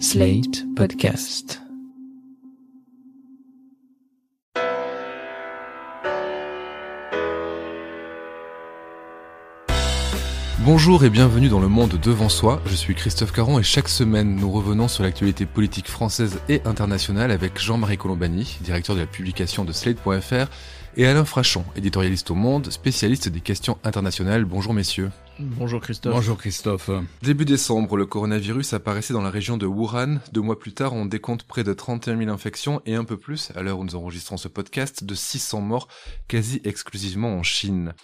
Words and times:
Slate 0.00 0.64
Podcast. 0.74 1.62
Bonjour 10.64 11.04
et 11.04 11.10
bienvenue 11.10 11.48
dans 11.48 11.60
le 11.60 11.68
monde 11.68 11.98
devant 12.02 12.28
soi. 12.28 12.60
Je 12.66 12.74
suis 12.74 12.94
Christophe 12.94 13.32
Caron 13.32 13.58
et 13.60 13.62
chaque 13.62 13.88
semaine 13.88 14.34
nous 14.34 14.50
revenons 14.50 14.88
sur 14.88 15.04
l'actualité 15.04 15.46
politique 15.46 15.88
française 15.88 16.40
et 16.48 16.60
internationale 16.64 17.30
avec 17.30 17.60
Jean-Marie 17.60 17.98
Colombani, 17.98 18.58
directeur 18.62 18.96
de 18.96 19.00
la 19.00 19.06
publication 19.06 19.64
de 19.64 19.72
Slate.fr, 19.72 20.50
et 20.96 21.06
Alain 21.06 21.24
Frachon, 21.24 21.64
éditorialiste 21.76 22.30
au 22.30 22.34
Monde, 22.34 22.70
spécialiste 22.70 23.28
des 23.28 23.40
questions 23.40 23.78
internationales. 23.84 24.44
Bonjour 24.44 24.74
messieurs. 24.74 25.10
Bonjour 25.38 25.80
Christophe. 25.80 26.14
Bonjour 26.14 26.38
Christophe. 26.38 26.90
Début 27.22 27.44
décembre, 27.44 27.96
le 27.96 28.06
coronavirus 28.06 28.74
apparaissait 28.74 29.12
dans 29.12 29.22
la 29.22 29.30
région 29.30 29.56
de 29.56 29.66
Wuhan. 29.66 30.20
Deux 30.32 30.40
mois 30.40 30.58
plus 30.58 30.72
tard, 30.72 30.92
on 30.92 31.06
décompte 31.06 31.44
près 31.44 31.64
de 31.64 31.72
31 31.72 32.18
000 32.18 32.30
infections 32.30 32.80
et 32.86 32.94
un 32.94 33.04
peu 33.04 33.16
plus, 33.16 33.50
à 33.56 33.62
l'heure 33.62 33.78
où 33.78 33.84
nous 33.84 33.96
enregistrons 33.96 34.36
ce 34.36 34.48
podcast, 34.48 35.02
de 35.02 35.14
600 35.14 35.60
morts 35.60 35.88
quasi 36.28 36.60
exclusivement 36.64 37.36
en 37.36 37.42
Chine. 37.42 37.94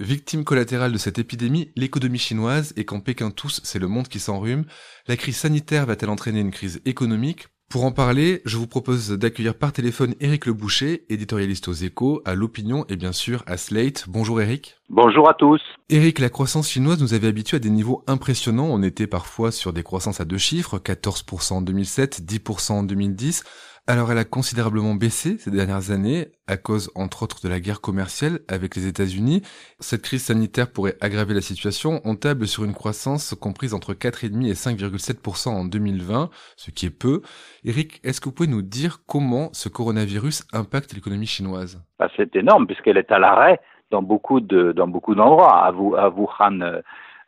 Victime 0.00 0.42
collatérale 0.42 0.92
de 0.92 0.98
cette 0.98 1.20
épidémie, 1.20 1.70
l'économie 1.76 2.18
chinoise, 2.18 2.72
et 2.76 2.84
quand 2.84 3.00
Pékin 3.00 3.30
tous, 3.30 3.60
c'est 3.62 3.78
le 3.78 3.86
monde 3.86 4.08
qui 4.08 4.18
s'enrhume, 4.18 4.64
la 5.06 5.16
crise 5.16 5.36
sanitaire 5.36 5.86
va-t-elle 5.86 6.10
entraîner 6.10 6.40
une 6.40 6.50
crise 6.50 6.80
économique? 6.84 7.46
Pour 7.74 7.86
en 7.86 7.90
parler, 7.90 8.40
je 8.44 8.56
vous 8.56 8.68
propose 8.68 9.10
d'accueillir 9.10 9.56
par 9.56 9.72
téléphone 9.72 10.14
Éric 10.20 10.46
Le 10.46 10.52
Boucher, 10.52 11.04
éditorialiste 11.08 11.66
aux 11.66 11.72
échos, 11.72 12.22
à 12.24 12.36
l'opinion 12.36 12.84
et 12.88 12.94
bien 12.94 13.10
sûr 13.10 13.42
à 13.48 13.56
Slate. 13.56 14.04
Bonjour 14.06 14.40
Éric. 14.40 14.76
Bonjour 14.90 15.28
à 15.28 15.34
tous. 15.34 15.60
Éric, 15.90 16.20
la 16.20 16.28
croissance 16.28 16.70
chinoise 16.70 17.00
nous 17.00 17.14
avait 17.14 17.26
habitués 17.26 17.56
à 17.56 17.58
des 17.58 17.70
niveaux 17.70 18.04
impressionnants. 18.06 18.68
On 18.70 18.84
était 18.84 19.08
parfois 19.08 19.50
sur 19.50 19.72
des 19.72 19.82
croissances 19.82 20.20
à 20.20 20.24
deux 20.24 20.38
chiffres, 20.38 20.78
14% 20.78 21.54
en 21.54 21.62
2007, 21.62 22.20
10% 22.22 22.72
en 22.74 22.82
2010. 22.84 23.42
Alors 23.86 24.10
elle 24.10 24.16
a 24.16 24.24
considérablement 24.24 24.94
baissé 24.94 25.36
ces 25.36 25.50
dernières 25.50 25.90
années 25.90 26.28
à 26.46 26.56
cause 26.56 26.90
entre 26.94 27.22
autres 27.22 27.44
de 27.44 27.50
la 27.50 27.60
guerre 27.60 27.82
commerciale 27.82 28.38
avec 28.48 28.76
les 28.76 28.86
États-Unis. 28.86 29.42
Cette 29.78 30.00
crise 30.00 30.24
sanitaire 30.24 30.72
pourrait 30.72 30.94
aggraver 31.02 31.34
la 31.34 31.42
situation. 31.42 32.00
On 32.06 32.16
table 32.16 32.46
sur 32.46 32.64
une 32.64 32.72
croissance 32.72 33.34
comprise 33.34 33.74
entre 33.74 33.92
4,5 33.92 34.46
et 34.46 34.54
5,7% 34.54 35.50
en 35.50 35.66
2020, 35.66 36.30
ce 36.56 36.70
qui 36.70 36.86
est 36.86 36.98
peu. 36.98 37.20
Eric, 37.62 38.00
est-ce 38.04 38.22
que 38.22 38.30
vous 38.30 38.34
pouvez 38.34 38.48
nous 38.48 38.62
dire 38.62 39.00
comment 39.06 39.50
ce 39.52 39.68
coronavirus 39.68 40.44
impacte 40.54 40.94
l'économie 40.94 41.26
chinoise? 41.26 41.84
Bah, 41.98 42.08
C'est 42.16 42.34
énorme 42.36 42.66
puisqu'elle 42.66 42.96
est 42.96 43.12
à 43.12 43.18
l'arrêt 43.18 43.60
dans 43.90 44.00
beaucoup 44.00 44.40
de 44.40 44.72
dans 44.72 44.88
beaucoup 44.88 45.14
d'endroits. 45.14 45.58
À, 45.58 45.68
à 45.68 46.08
Wuhan, 46.08 46.80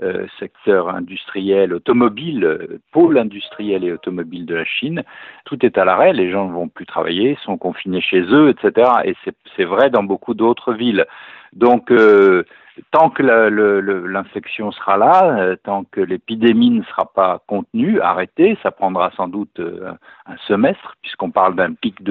euh, 0.03 0.27
secteur 0.39 0.91
industriel, 0.91 1.73
automobile, 1.73 2.45
euh, 2.45 2.81
pôle 2.93 3.17
industriel 3.17 3.83
et 3.83 3.93
automobile 3.93 4.45
de 4.45 4.55
la 4.55 4.67
Chine, 4.67 5.03
tout 5.47 5.65
est 5.65 5.79
à 5.79 5.87
l'arrêt, 5.87 6.13
les 6.13 6.31
gens 6.31 6.49
ne 6.49 6.53
vont 6.53 6.69
plus 6.69 6.85
travailler, 6.85 7.39
sont 7.43 7.57
confinés 7.57 8.03
chez 8.03 8.21
eux, 8.21 8.51
etc. 8.51 8.91
Et 9.05 9.15
c'est 9.57 9.65
vrai 9.65 9.89
dans 9.89 10.03
beaucoup 10.03 10.35
d'autres 10.35 10.75
villes. 10.75 11.07
Donc, 11.55 11.91
euh, 11.91 12.45
tant 12.91 13.09
que 13.09 13.23
l'infection 13.23 14.71
sera 14.71 14.99
là, 14.99 15.57
tant 15.65 15.85
que 15.85 16.03
l'épidémie 16.03 16.73
ne 16.73 16.83
sera 16.83 17.11
pas 17.15 17.41
contenue, 17.47 17.99
arrêtée, 18.03 18.59
ça 18.63 18.71
prendra 18.71 19.11
sans 19.17 19.29
doute 19.29 19.59
un 20.27 20.37
semestre, 20.47 20.95
puisqu'on 21.01 21.31
parle 21.31 21.57
d'un 21.57 21.73
pic 21.73 22.03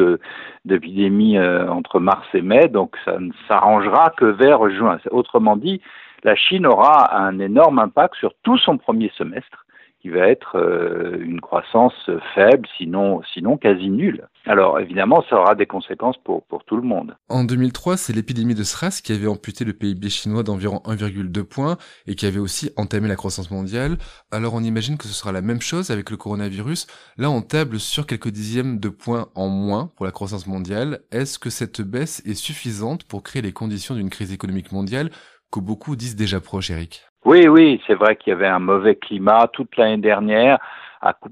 d'épidémie 0.66 1.38
entre 1.39 2.00
mars 2.00 2.25
et 2.33 2.41
mai, 2.41 2.67
donc 2.67 2.97
ça 3.06 3.19
ne 3.19 3.30
s'arrangera 3.47 4.11
que 4.17 4.25
vers 4.25 4.67
juin. 4.72 4.97
Autrement 5.11 5.56
dit, 5.56 5.81
la 6.25 6.35
Chine 6.35 6.65
aura 6.65 7.15
un 7.15 7.37
énorme 7.37 7.77
impact 7.77 8.15
sur 8.15 8.33
tout 8.41 8.57
son 8.57 8.79
premier 8.79 9.11
semestre, 9.15 9.65
qui 10.01 10.09
va 10.09 10.27
être 10.27 10.57
euh, 10.57 11.17
une 11.19 11.39
croissance 11.39 12.09
faible, 12.33 12.67
sinon, 12.77 13.21
quasi 13.61 13.89
nulle. 13.89 14.27
Alors 14.45 14.79
évidemment, 14.79 15.23
ça 15.29 15.37
aura 15.37 15.53
des 15.55 15.67
conséquences 15.67 16.17
pour, 16.23 16.43
pour 16.45 16.63
tout 16.63 16.77
le 16.77 16.81
monde. 16.81 17.15
En 17.29 17.43
2003, 17.43 17.97
c'est 17.97 18.13
l'épidémie 18.13 18.55
de 18.55 18.63
SRAS 18.63 19.01
qui 19.03 19.13
avait 19.13 19.27
amputé 19.27 19.66
le 19.66 19.73
PIB 19.73 20.09
chinois 20.09 20.41
d'environ 20.44 20.81
1,2 20.85 21.44
points 21.44 21.77
et 22.07 22.16
qui 22.16 22.25
avait 22.25 22.39
aussi 22.39 22.71
entamé 22.75 23.07
la 23.07 23.16
croissance 23.16 23.50
mondiale. 23.50 23.97
Alors 24.31 24.53
on 24.55 24.61
imagine 24.61 24.97
que 24.97 25.05
ce 25.05 25.13
sera 25.13 25.31
la 25.31 25.41
même 25.41 25.61
chose 25.61 25.89
avec 25.91 26.09
le 26.09 26.17
coronavirus. 26.17 26.88
Là, 27.17 27.29
on 27.29 27.41
table 27.41 27.79
sur 27.79 28.05
quelques 28.05 28.29
dixièmes 28.29 28.79
de 28.79 28.89
points 28.89 29.27
en 29.35 29.47
moins 29.47 29.91
pour 29.95 30.05
la 30.05 30.11
croissance 30.11 30.47
mondiale. 30.47 31.01
Est-ce 31.11 31.39
que 31.39 31.50
cette 31.50 31.81
baisse 31.81 32.21
est 32.25 32.35
suffisante 32.35 33.05
pour 33.05 33.23
créer 33.23 33.41
les 33.41 33.53
conditions 33.53 33.95
d'une 33.95 34.09
crise 34.09 34.33
économique 34.33 34.71
mondiale 34.71 35.09
que 35.51 35.59
beaucoup 35.59 35.95
disent 35.95 36.16
déjà 36.16 36.39
proche, 36.39 36.69
Eric. 36.69 37.03
Oui, 37.25 37.47
oui, 37.47 37.81
c'est 37.88 37.95
vrai 37.95 38.16
qu'il 38.16 38.31
y 38.31 38.33
avait 38.33 38.47
un 38.47 38.59
mauvais 38.59 38.95
climat 38.95 39.50
toute 39.51 39.78
l'année 39.78 39.97
dernière, 39.97 40.59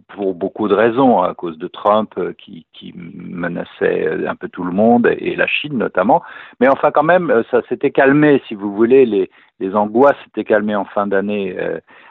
pour 0.09 0.35
beaucoup 0.35 0.67
de 0.67 0.75
raisons, 0.75 1.21
à 1.21 1.33
cause 1.33 1.57
de 1.57 1.67
Trump 1.67 2.13
euh, 2.17 2.33
qui, 2.33 2.65
menaçait 2.95 4.07
euh, 4.07 4.29
un 4.29 4.35
peu 4.35 4.49
tout 4.49 4.63
le 4.63 4.71
monde 4.71 5.07
et 5.07 5.35
la 5.35 5.47
Chine 5.47 5.77
notamment. 5.77 6.21
Mais 6.59 6.67
enfin, 6.67 6.91
quand 6.91 7.03
même, 7.03 7.29
euh, 7.31 7.43
ça 7.49 7.61
s'était 7.69 7.91
calmé, 7.91 8.41
si 8.47 8.55
vous 8.55 8.73
voulez, 8.73 9.05
les, 9.05 9.29
les 9.59 9.75
angoisses 9.75 10.15
s'étaient 10.25 10.43
calmées 10.43 10.75
en 10.75 10.85
fin 10.85 11.07
d'année 11.07 11.55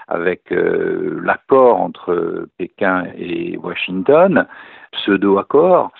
avec 0.09 0.51
l'accord 0.51 1.81
entre 1.81 2.47
Pékin 2.57 3.07
et 3.17 3.57
Washington, 3.59 4.47
pseudo-accord. 4.93 5.91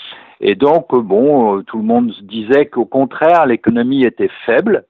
Et 0.41 0.55
donc, 0.55 0.95
bon, 0.95 1.63
tout 1.63 1.79
le 1.79 1.85
monde 1.85 2.13
disait 2.23 2.67
qu'au 2.67 2.87
contraire, 2.87 3.47
l'économie 3.47 4.05
était 4.05 4.31
faible 4.47 4.85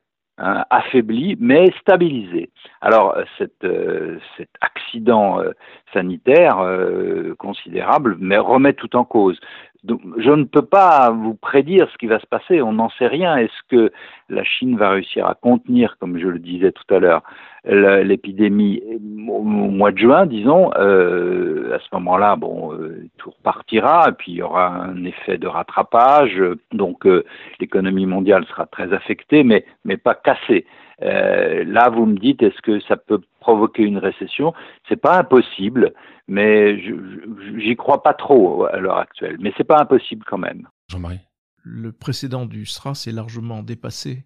Hein, 0.45 0.65
affaibli, 0.71 1.37
mais 1.39 1.71
stabilisé. 1.81 2.51
Alors 2.81 3.17
cet, 3.39 3.63
euh, 3.63 4.19
cet 4.37 4.49
accident 4.61 5.39
euh, 5.41 5.53
sanitaire 5.93 6.59
euh, 6.59 7.37
considérable 7.39 8.17
mais 8.19 8.39
remet 8.39 8.73
tout 8.73 8.97
en 8.97 9.05
cause. 9.05 9.39
Je 9.85 10.31
ne 10.31 10.45
peux 10.45 10.63
pas 10.63 11.11
vous 11.11 11.35
prédire 11.35 11.89
ce 11.93 11.99
qui 11.99 12.07
va 12.07 12.21
se 12.21 12.27
passer, 12.27 12.63
on 12.63 12.73
n'en 12.73 12.89
sait 12.91 13.09
rien. 13.09 13.37
Est-ce 13.37 13.63
que 13.69 13.91
la 14.29 14.45
Chine 14.45 14.77
va 14.77 14.91
réussir 14.91 15.27
à 15.27 15.35
contenir, 15.35 15.97
comme 15.99 16.19
je 16.19 16.29
le 16.29 16.39
disais 16.39 16.71
tout 16.71 16.95
à 16.95 17.01
l'heure, 17.01 17.23
l'épidémie 17.65 18.81
au 19.29 19.43
mois 19.43 19.91
de 19.91 19.99
juin, 19.99 20.27
disons 20.27 20.71
euh, 20.77 21.75
À 21.75 21.79
ce 21.81 21.89
moment-là, 21.95 22.37
bon, 22.37 22.73
euh, 22.75 23.09
tout 23.19 23.31
repartira, 23.31 24.13
puis 24.13 24.33
il 24.33 24.37
y 24.37 24.43
aura 24.43 24.69
un 24.69 25.05
effet 25.05 25.39
de 25.39 25.49
rattrapage, 25.49 26.41
donc 26.73 27.05
euh, 27.07 27.25
l'économie 27.59 28.07
mondiale 28.07 28.45
sera 28.47 28.67
très 28.67 28.93
affectée, 28.93 29.43
mais, 29.43 29.65
mais 29.85 29.97
pas 29.97 30.15
cassée. 30.15 30.65
Euh, 31.03 31.65
là, 31.65 31.91
vous 31.91 32.07
me 32.07 32.19
dites, 32.19 32.43
est-ce 32.43 32.61
que 32.63 32.81
ça 32.81 32.97
peut 32.97 33.21
provoquer 33.41 33.83
une 33.83 33.99
récession? 33.99 34.55
C'est 34.89 34.97
pas 35.01 35.19
impossible, 35.19 35.93
mais 36.29 36.79
j'y 36.81 37.77
crois 37.77 38.03
pas 38.03 38.15
trop 38.15 38.65
à 38.67 38.79
l'heure 38.79 38.99
actuelle. 38.99 39.37
Mais 39.41 39.53
c'est 39.57 39.65
pas 39.65 39.81
impossible 39.81 40.25
quand 40.27 40.39
même. 40.39 40.69
Jean-Marie? 40.89 41.21
Le 41.65 41.93
précédent 41.93 42.47
du 42.47 42.67
SRAS 42.67 43.05
est 43.07 43.13
largement 43.13 43.63
dépassé, 43.63 44.25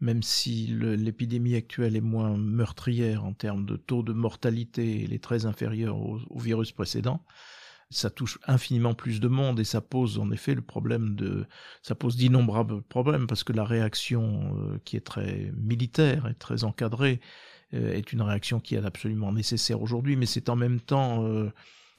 même 0.00 0.22
si 0.22 0.66
l'épidémie 0.68 1.54
actuelle 1.54 1.96
est 1.96 2.02
moins 2.02 2.36
meurtrière 2.36 3.24
en 3.24 3.32
termes 3.32 3.64
de 3.64 3.76
taux 3.76 4.02
de 4.02 4.12
mortalité, 4.12 5.02
elle 5.04 5.14
est 5.14 5.22
très 5.22 5.46
inférieure 5.46 5.96
au 5.98 6.38
virus 6.38 6.72
précédent 6.72 7.24
ça 7.92 8.10
touche 8.10 8.38
infiniment 8.46 8.94
plus 8.94 9.20
de 9.20 9.28
monde 9.28 9.60
et 9.60 9.64
ça 9.64 9.80
pose 9.80 10.18
en 10.18 10.30
effet 10.30 10.54
le 10.54 10.62
problème 10.62 11.14
de, 11.14 11.46
ça 11.82 11.94
pose 11.94 12.16
d'innombrables 12.16 12.82
problèmes 12.82 13.26
parce 13.26 13.44
que 13.44 13.52
la 13.52 13.64
réaction 13.64 14.56
euh, 14.56 14.78
qui 14.84 14.96
est 14.96 15.00
très 15.00 15.52
militaire 15.56 16.28
et 16.28 16.34
très 16.34 16.64
encadrée 16.64 17.20
euh, 17.74 17.92
est 17.94 18.12
une 18.12 18.22
réaction 18.22 18.60
qui 18.60 18.74
est 18.74 18.84
absolument 18.84 19.32
nécessaire 19.32 19.80
aujourd'hui, 19.80 20.16
mais 20.16 20.26
c'est 20.26 20.48
en 20.48 20.56
même 20.56 20.80
temps 20.80 21.24
euh, 21.24 21.50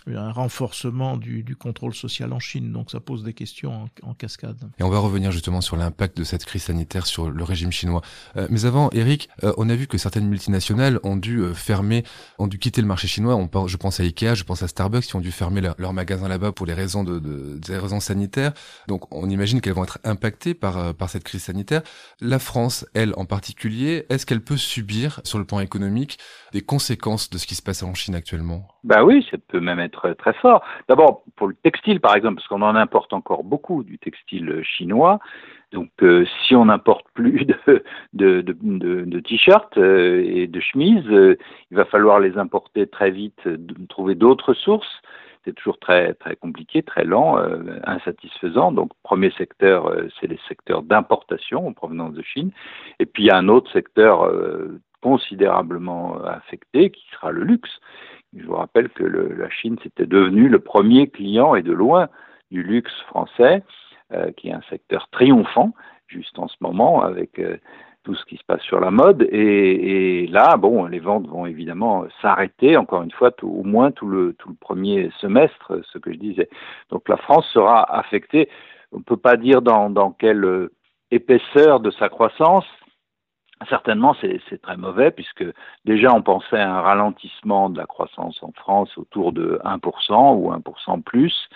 un 0.07 0.31
renforcement 0.31 1.17
du, 1.17 1.43
du, 1.43 1.55
contrôle 1.55 1.93
social 1.93 2.33
en 2.33 2.39
Chine. 2.39 2.71
Donc 2.71 2.91
ça 2.91 2.99
pose 2.99 3.23
des 3.23 3.33
questions 3.33 3.73
en, 4.03 4.09
en, 4.09 4.13
cascade. 4.13 4.69
Et 4.79 4.83
on 4.83 4.89
va 4.89 4.99
revenir 4.99 5.31
justement 5.31 5.61
sur 5.61 5.75
l'impact 5.75 6.17
de 6.17 6.23
cette 6.23 6.45
crise 6.45 6.63
sanitaire 6.63 7.05
sur 7.05 7.31
le 7.31 7.43
régime 7.43 7.71
chinois. 7.71 8.01
Euh, 8.37 8.47
mais 8.49 8.65
avant, 8.65 8.89
Eric, 8.91 9.29
euh, 9.43 9.53
on 9.57 9.69
a 9.69 9.75
vu 9.75 9.87
que 9.87 9.97
certaines 9.97 10.27
multinationales 10.27 10.99
ont 11.03 11.15
dû 11.15 11.39
euh, 11.39 11.53
fermer, 11.53 12.03
ont 12.37 12.47
dû 12.47 12.59
quitter 12.59 12.81
le 12.81 12.87
marché 12.87 13.07
chinois. 13.07 13.35
On 13.35 13.47
pense, 13.47 13.69
je 13.69 13.77
pense 13.77 13.99
à 13.99 14.03
Ikea, 14.03 14.35
je 14.35 14.43
pense 14.43 14.61
à 14.63 14.67
Starbucks 14.67 15.05
qui 15.05 15.15
ont 15.15 15.21
dû 15.21 15.31
fermer 15.31 15.61
leur, 15.61 15.75
leur 15.77 15.93
magasin 15.93 16.27
là-bas 16.27 16.51
pour 16.51 16.65
les 16.65 16.73
raisons 16.73 17.03
de, 17.03 17.19
de, 17.19 17.57
des 17.57 17.77
raisons 17.77 17.99
sanitaires. 17.99 18.53
Donc 18.87 19.13
on 19.13 19.29
imagine 19.29 19.61
qu'elles 19.61 19.73
vont 19.73 19.83
être 19.83 19.99
impactées 20.03 20.53
par 20.53 20.77
euh, 20.77 20.93
par 20.93 21.09
cette 21.09 21.23
crise 21.23 21.43
sanitaire. 21.43 21.81
La 22.21 22.39
France, 22.39 22.85
elle 22.93 23.13
en 23.17 23.25
particulier, 23.25 24.05
est-ce 24.09 24.25
qu'elle 24.25 24.41
peut 24.41 24.57
subir 24.57 25.21
sur 25.23 25.39
le 25.39 25.45
plan 25.45 25.59
économique 25.59 26.17
des 26.51 26.61
conséquences 26.61 27.29
de 27.29 27.37
ce 27.37 27.47
qui 27.47 27.55
se 27.55 27.61
passe 27.61 27.83
en 27.83 27.93
Chine 27.93 28.15
actuellement? 28.15 28.67
Bah 28.83 29.03
oui, 29.03 29.25
ça 29.31 29.37
peut 29.47 29.59
même 29.59 29.79
être 29.79 29.92
très, 29.93 30.33
fort. 30.33 30.63
D'abord, 30.89 31.23
pour 31.35 31.47
le 31.47 31.55
textile, 31.55 31.99
par 31.99 32.15
exemple, 32.15 32.35
parce 32.35 32.47
qu'on 32.47 32.61
en 32.61 32.75
importe 32.75 33.13
encore 33.13 33.43
beaucoup 33.43 33.83
du 33.83 33.97
textile 33.99 34.61
chinois. 34.63 35.19
Donc, 35.71 35.89
euh, 36.03 36.25
si 36.45 36.55
on 36.55 36.65
n'importe 36.65 37.05
plus 37.13 37.45
de, 38.13 39.19
t-shirts 39.19 39.77
euh, 39.77 40.23
et 40.23 40.47
de 40.47 40.59
chemises, 40.59 41.07
euh, 41.09 41.37
il 41.71 41.77
va 41.77 41.85
falloir 41.85 42.19
les 42.19 42.37
importer 42.37 42.85
très 42.87 43.09
vite, 43.09 43.41
trouver 43.89 44.15
d'autres 44.15 44.53
sources. 44.53 45.01
C'est 45.43 45.53
toujours 45.53 45.79
très, 45.79 46.13
très 46.13 46.37
compliqué, 46.37 46.83
très 46.83 47.03
lent, 47.03 47.37
insatisfaisant. 47.83 48.71
Donc, 48.71 48.91
premier 49.03 49.29
secteur, 49.31 49.93
c'est 50.17 50.27
les 50.27 50.39
secteurs 50.47 50.83
d'importation 50.83 51.67
en 51.67 51.73
provenance 51.73 52.13
de 52.13 52.21
Chine. 52.21 52.51
Et 52.99 53.05
puis, 53.05 53.23
il 53.23 53.25
y 53.25 53.29
a 53.29 53.35
un 53.35 53.49
autre 53.49 53.69
secteur 53.73 54.31
considérablement 55.01 56.17
affecté 56.23 56.91
qui 56.91 57.03
sera 57.11 57.31
le 57.31 57.43
luxe 57.43 57.81
Je 58.35 58.45
vous 58.45 58.55
rappelle 58.55 58.89
que 58.89 59.03
la 59.03 59.49
Chine 59.49 59.77
s'était 59.83 60.05
devenue 60.05 60.49
le 60.49 60.59
premier 60.59 61.07
client 61.07 61.55
et 61.55 61.61
de 61.61 61.71
loin 61.71 62.09
du 62.51 62.63
luxe 62.63 62.93
français, 63.07 63.63
euh, 64.11 64.31
qui 64.31 64.49
est 64.49 64.53
un 64.53 64.61
secteur 64.69 65.07
triomphant 65.11 65.73
juste 66.07 66.37
en 66.37 66.47
ce 66.47 66.55
moment 66.61 67.01
avec 67.01 67.39
euh, 67.39 67.57
tout 68.03 68.13
ce 68.15 68.25
qui 68.25 68.37
se 68.37 68.43
passe 68.43 68.61
sur 68.61 68.79
la 68.79 68.91
mode. 68.91 69.27
Et, 69.31 70.27
là, 70.27 70.57
bon, 70.57 70.85
les 70.85 70.99
ventes 70.99 71.27
vont 71.27 71.45
évidemment 71.45 72.05
s'arrêter, 72.21 72.77
encore 72.77 73.03
une 73.03 73.11
fois, 73.11 73.31
au 73.41 73.63
moins 73.63 73.91
tout 73.91 74.07
le, 74.07 74.33
tout 74.33 74.49
le 74.49 74.55
premier 74.55 75.09
semestre, 75.19 75.79
ce 75.91 75.97
que 75.97 76.11
je 76.11 76.17
disais. 76.17 76.49
Donc 76.89 77.07
la 77.09 77.17
France 77.17 77.47
sera 77.53 77.83
affectée, 77.97 78.49
on 78.91 78.97
ne 78.97 79.03
peut 79.03 79.17
pas 79.17 79.37
dire 79.37 79.61
dans, 79.61 79.89
dans 79.89 80.11
quelle 80.11 80.69
épaisseur 81.11 81.79
de 81.79 81.91
sa 81.91 82.09
croissance, 82.09 82.65
Certainement, 83.69 84.15
c'est 84.21 84.61
très 84.61 84.77
mauvais 84.77 85.11
puisque 85.11 85.45
déjà 85.85 86.13
on 86.13 86.21
pensait 86.21 86.59
à 86.59 86.75
un 86.75 86.81
ralentissement 86.81 87.69
de 87.69 87.77
la 87.77 87.85
croissance 87.85 88.41
en 88.41 88.51
France 88.51 88.97
autour 88.97 89.31
de 89.31 89.59
1% 89.63 90.35
ou 90.35 90.51
1% 90.51 91.01
plus. 91.03 91.49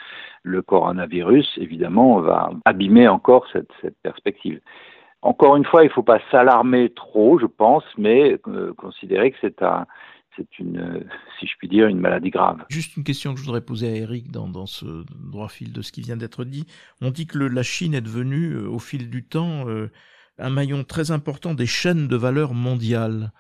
Le 0.44 0.62
coronavirus, 0.62 1.58
évidemment, 1.58 2.20
va 2.22 2.50
abîmer 2.66 3.08
encore 3.08 3.46
cette, 3.52 3.72
perspective. 4.04 4.60
Encore 5.22 5.56
une 5.56 5.66
fois, 5.66 5.84
il 5.84 5.88
ne 5.88 5.94
faut 5.94 6.04
pas 6.04 6.20
s'alarmer 6.32 6.90
trop, 6.94 7.40
je 7.40 7.48
pense, 7.48 7.84
mais 7.98 8.40
euh, 8.48 8.74
considérer 8.74 9.32
que 9.32 9.38
c'est 9.42 9.62
un, 9.62 9.86
c'est 10.38 10.60
une, 10.60 11.04
si 11.40 11.48
je 11.48 11.94
maladie 11.94 12.30
grave. 12.30 12.64
Juste 12.70 12.96
une 12.96 13.04
question 13.04 13.34
que 13.34 13.40
je 13.40 13.46
voudrais 13.46 13.62
poser 13.62 13.88
à 13.88 13.96
Eric 13.96 14.32
dans, 14.32 14.48
dans 14.48 14.68
ce 14.68 15.04
droit 15.32 15.50
fil 15.50 15.74
de 15.74 15.82
ce 15.82 15.92
qui 15.92 16.02
vient 16.02 16.18
d'être 16.18 16.46
dit. 16.46 16.66
On 17.02 17.10
dit 17.10 17.26
que 17.28 17.40
la 17.40 17.64
Chine 17.64 17.94
est 17.94 18.02
devenue, 18.02 18.54
euh, 18.54 18.70
au 18.70 18.80
fil 18.80 19.10
du 19.10 19.24
temps, 19.24 19.68
euh, 19.68 19.90
un 20.40 20.50
maillon 20.50 20.84
très 20.84 21.12
important 21.12 21.54
des 21.54 21.66
chaînes 21.66 22.08
de 22.08 22.16
valeur 22.16 22.54
mondiales 22.54 23.32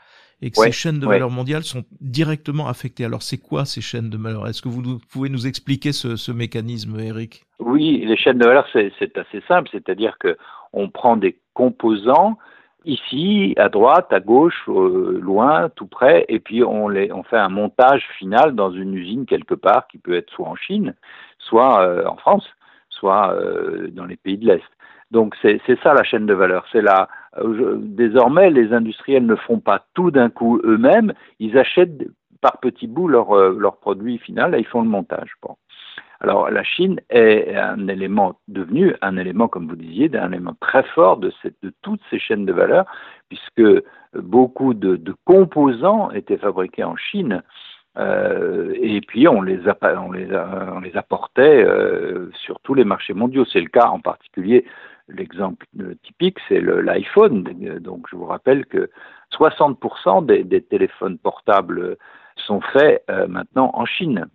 et 0.41 0.51
que 0.51 0.59
ces 0.59 0.71
chaînes 0.71 0.99
de 0.99 1.07
valeur 1.07 1.31
mondiales 1.31 1.63
sont 1.63 1.83
directement 1.99 2.67
affectées. 2.67 3.05
Alors 3.05 3.23
c'est 3.23 3.39
quoi 3.39 3.65
ces 3.65 3.81
chaînes 3.81 4.09
de 4.09 4.17
valeur? 4.17 4.47
Est-ce 4.47 4.61
que 4.61 4.69
vous 4.69 4.99
pouvez 5.11 5.29
nous 5.29 5.47
expliquer 5.47 5.91
ce, 5.91 6.15
ce 6.15 6.31
mécanisme, 6.31 6.99
Eric? 6.99 7.44
Oui, 7.59 8.03
les 8.05 8.17
chaînes 8.17 8.38
de 8.38 8.45
valeur, 8.45 8.67
c'est 8.71 9.17
assez 9.17 9.41
simple, 9.47 9.69
c'est-à-dire 9.71 10.17
que 10.19 10.38
on 10.73 10.89
prend 10.89 11.17
des 11.17 11.39
composants 11.53 12.38
ici, 12.85 13.53
à 13.57 13.67
droite, 13.67 14.13
à 14.13 14.19
gauche, 14.19 14.63
loin, 14.67 15.69
tout 15.75 15.88
près, 15.88 16.25
et 16.29 16.39
puis 16.39 16.63
on, 16.63 16.88
les, 16.88 17.11
on 17.11 17.23
fait 17.23 17.38
un 17.38 17.49
montage 17.49 18.03
final 18.17 18.55
dans 18.55 18.71
une 18.71 18.94
usine 18.94 19.25
quelque 19.25 19.55
part 19.55 19.88
qui 19.88 19.97
peut 19.97 20.15
être 20.15 20.31
soit 20.31 20.47
en 20.47 20.55
Chine, 20.55 20.95
soit 21.39 21.81
euh, 21.81 22.05
en 22.05 22.15
France, 22.15 22.47
soit 22.89 23.33
euh, 23.33 23.89
dans 23.91 24.05
les 24.05 24.15
pays 24.15 24.38
de 24.38 24.47
l'Est. 24.47 24.63
Donc 25.12 25.36
c'est 25.42 25.62
ça 25.83 25.94
la 25.94 26.04
chaîne 26.04 26.25
de 26.25 26.33
valeur. 26.33 26.65
C'est 26.71 26.81
là 26.81 27.07
désormais 27.44 28.50
les 28.50 28.74
industriels 28.74 29.25
ne 29.25 29.36
font 29.36 29.59
pas 29.59 29.86
tout 29.94 30.12
d'un 30.12 30.30
coup 30.30 30.59
eux-mêmes, 30.63 31.13
ils 31.39 31.57
achètent 31.57 32.04
par 32.42 32.59
petits 32.59 32.88
bouts 32.88 33.07
leur, 33.07 33.31
euh, 33.31 33.56
leur 33.59 33.77
produit 33.77 34.18
final 34.19 34.56
et 34.56 34.59
ils 34.59 34.65
font 34.65 34.81
le 34.81 34.89
montage. 34.89 35.31
Alors 36.19 36.50
la 36.50 36.63
Chine 36.63 37.00
est 37.09 37.56
un 37.56 37.88
élément 37.88 38.39
devenu 38.48 38.95
un 39.01 39.18
élément, 39.18 39.48
comme 39.48 39.68
vous 39.68 39.75
disiez, 39.75 40.09
un 40.18 40.31
élément 40.31 40.56
très 40.59 40.83
fort 40.83 41.18
de, 41.18 41.31
toutes 41.81 42.01
ces 42.09 42.19
chaînes 42.19 42.45
de 42.45 42.54
valeur, 42.54 42.86
puisque 43.30 43.83
beaucoup 44.15 44.74
de, 44.74 45.00
composants 45.25 46.12
étaient 46.12 46.38
fabriqués 46.38 46.83
en 46.83 46.95
Chine. 46.95 47.44
Euh, 47.98 48.74
et 48.80 49.01
puis 49.01 49.27
on 49.27 49.42
les, 49.42 49.59
on 49.81 50.12
les, 50.12 50.27
on 50.75 50.80
les 50.80 50.95
apportait 50.95 51.63
euh, 51.63 52.30
sur 52.33 52.59
tous 52.62 52.75
les 52.75 52.83
marchés 52.83 53.13
mondiaux. 53.13 53.45
C'est 53.45 53.62
le 53.62 53.69
cas 53.69 53.88
en 53.88 54.00
particulier 54.00 54.65
L'exemple 55.09 55.65
typique, 56.04 56.38
c'est 56.48 56.59
l'iPhone. 56.59 57.44
Donc, 57.80 58.07
je 58.12 58.15
vous 58.15 58.25
rappelle 58.25 58.65
que 58.65 58.89
60% 59.31 60.25
des, 60.25 60.62
téléphones 60.62 61.18
portables 61.18 61.98
sont 62.36 62.62
faits 62.62 63.04
euh, 63.09 63.27
maintenant 63.27 63.71
en 63.74 63.86
Chine. 63.86 64.25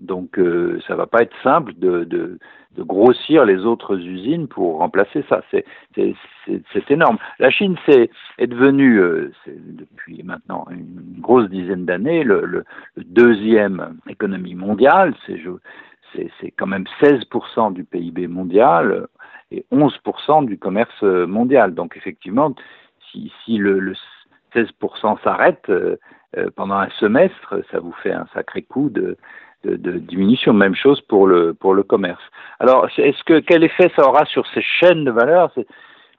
Donc, 0.00 0.38
euh, 0.38 0.80
ça 0.86 0.96
va 0.96 1.06
pas 1.06 1.22
être 1.22 1.36
simple 1.42 1.74
de, 1.76 2.38
grossir 2.78 3.44
les 3.44 3.66
autres 3.66 3.98
usines 3.98 4.48
pour 4.48 4.78
remplacer 4.78 5.22
ça. 5.28 5.42
C'est 5.50 6.90
énorme. 6.90 7.18
La 7.38 7.50
Chine 7.50 7.76
c'est 7.86 8.10
est 8.38 8.46
devenue, 8.46 8.98
euh, 8.98 9.32
depuis 9.46 10.22
maintenant 10.22 10.66
une 10.70 11.20
grosse 11.20 11.50
dizaine 11.50 11.84
d'années, 11.84 12.24
le, 12.24 12.46
le, 12.46 12.64
deuxième 12.96 13.98
économie 14.08 14.54
mondiale. 14.54 15.14
C'est 15.26 16.50
quand 16.52 16.66
même 16.66 16.86
16% 17.02 17.74
du 17.74 17.84
PIB 17.84 18.26
mondial 18.26 19.06
et 19.52 19.64
11% 19.72 20.46
du 20.46 20.58
commerce 20.58 21.02
mondial. 21.02 21.74
Donc 21.74 21.96
effectivement, 21.96 22.54
si, 23.44 23.58
le, 23.58 23.78
le 23.78 23.94
16% 24.54 25.22
s'arrête 25.22 25.64
euh, 25.68 25.96
euh, 26.36 26.48
pendant 26.56 26.76
un 26.76 26.88
semestre, 26.98 27.56
ça 27.70 27.80
vous 27.80 27.92
fait 28.02 28.12
un 28.12 28.26
sacré 28.34 28.62
coup 28.62 28.90
de, 28.90 29.16
diminution. 29.64 30.52
Même 30.52 30.74
chose 30.74 31.00
pour 31.02 31.26
le, 31.26 31.54
pour 31.54 31.74
le 31.74 31.84
commerce. 31.84 32.22
Alors, 32.58 32.88
est-ce 32.96 33.22
que 33.22 33.38
quel 33.38 33.62
effet 33.62 33.92
ça 33.94 34.08
aura 34.08 34.24
sur 34.24 34.44
ces 34.48 34.62
chaînes 34.62 35.04
de 35.04 35.10
valeur? 35.12 35.52
C'est 35.54 35.68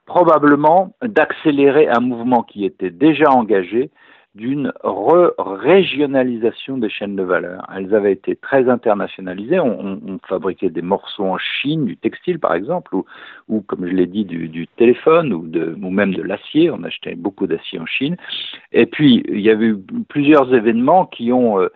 probablement 0.06 0.94
d'accélérer 1.02 1.90
un 1.90 2.00
mouvement 2.00 2.44
qui 2.44 2.64
était 2.64 2.90
déjà 2.90 3.30
engagé 3.32 3.90
d'une 4.36 4.74
re-régionalisation 4.84 6.80
des 6.80 6.90
chaînes 6.90 7.16
de 7.16 7.22
valeur. 7.22 7.68
Elles 7.76 7.94
avaient 7.94 8.14
été 8.14 8.36
très 8.36 8.68
internationalisées. 8.68 9.60
On, 9.60 10.02
on, 10.08 10.20
fabriquait 10.28 10.72
des 10.72 10.82
morceaux 10.82 11.26
en 11.26 11.38
Chine, 11.38 11.86
du 11.86 11.98
textile 11.98 12.40
par 12.40 12.56
exemple, 12.56 12.96
ou, 12.96 13.06
ou 13.48 13.62
comme 13.62 13.86
je 13.86 13.94
l'ai 13.94 14.08
dit, 14.08 14.26
du, 14.26 14.50
du, 14.50 14.68
téléphone 14.68 15.34
ou, 15.34 15.46
de, 15.46 15.78
ou 15.80 15.90
même 15.92 16.16
de 16.16 16.24
l'acier. 16.24 16.72
On 16.72 16.84
achetait 16.84 17.14
beaucoup 17.14 17.46
d'acier 17.46 17.80
en 17.80 17.86
Chine. 17.86 18.18
Et 18.72 18.88
puis, 18.88 19.24
il 19.30 19.42
y 19.42 19.52
avait 19.52 19.68
eu 19.68 19.78
plusieurs 20.10 20.54
événements 20.54 21.06
qui 21.06 21.32
ont 21.32 21.60
euh, 21.60 21.70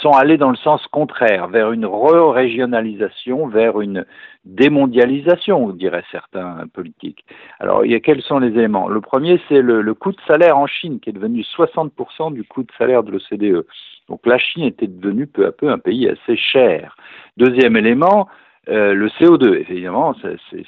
sont 0.00 0.12
allés 0.12 0.38
dans 0.38 0.50
le 0.50 0.56
sens 0.56 0.86
contraire, 0.88 1.48
vers 1.48 1.72
une 1.72 1.86
re-régionalisation, 1.86 3.46
vers 3.46 3.80
une 3.80 4.04
démondialisation, 4.44 5.70
diraient 5.70 6.04
certains 6.10 6.66
politiques. 6.72 7.24
Alors, 7.60 7.82
quels 8.02 8.22
sont 8.22 8.38
les 8.38 8.48
éléments? 8.48 8.88
Le 8.88 9.00
premier, 9.00 9.40
c'est 9.48 9.60
le, 9.60 9.82
le, 9.82 9.94
coût 9.94 10.12
de 10.12 10.20
salaire 10.26 10.58
en 10.58 10.66
Chine, 10.66 11.00
qui 11.00 11.10
est 11.10 11.12
devenu 11.12 11.42
60% 11.42 12.32
du 12.32 12.44
coût 12.44 12.62
de 12.62 12.72
salaire 12.78 13.02
de 13.02 13.12
l'OCDE. 13.12 13.66
Donc, 14.08 14.20
la 14.26 14.38
Chine 14.38 14.64
était 14.64 14.86
devenue 14.86 15.26
peu 15.26 15.46
à 15.46 15.52
peu 15.52 15.70
un 15.70 15.78
pays 15.78 16.08
assez 16.08 16.36
cher. 16.36 16.96
Deuxième 17.36 17.76
élément, 17.76 18.28
euh, 18.68 18.94
le 18.94 19.08
CO2, 19.08 19.60
évidemment, 19.68 20.14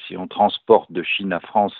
si 0.06 0.16
on 0.16 0.26
transporte 0.26 0.90
de 0.90 1.02
Chine 1.02 1.32
à 1.32 1.40
France 1.40 1.74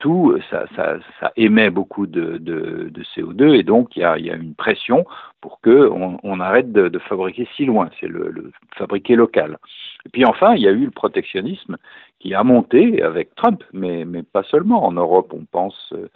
tout, 0.00 0.36
ça, 0.50 0.64
ça, 0.74 0.98
ça 1.20 1.30
émet 1.36 1.70
beaucoup 1.70 2.06
de, 2.06 2.38
de, 2.38 2.90
de, 2.90 3.02
CO2 3.14 3.54
et 3.54 3.62
donc 3.62 3.94
il 3.96 4.00
y 4.00 4.04
a, 4.04 4.18
y 4.18 4.30
a, 4.30 4.34
une 4.34 4.54
pression 4.54 5.04
pour 5.40 5.60
qu'on 5.60 6.18
on 6.22 6.40
arrête 6.40 6.72
de, 6.72 6.88
de, 6.88 6.98
fabriquer 6.98 7.46
si 7.54 7.66
loin, 7.66 7.90
c'est 8.00 8.08
le, 8.08 8.30
le, 8.30 8.50
fabriquer 8.76 9.14
local. 9.14 9.58
Et 10.06 10.08
puis 10.08 10.24
enfin, 10.24 10.54
il 10.54 10.62
y 10.62 10.68
a 10.68 10.72
eu 10.72 10.86
le 10.86 10.90
protectionnisme 10.90 11.76
qui 12.18 12.34
a 12.34 12.42
monté 12.42 13.02
avec 13.02 13.34
Trump, 13.34 13.62
mais, 13.72 14.04
mais 14.04 14.22
pas 14.22 14.42
seulement. 14.42 14.84
En 14.84 14.92
Europe, 14.92 15.32
on 15.34 15.44
pense 15.44 15.92
euh, 15.92 16.08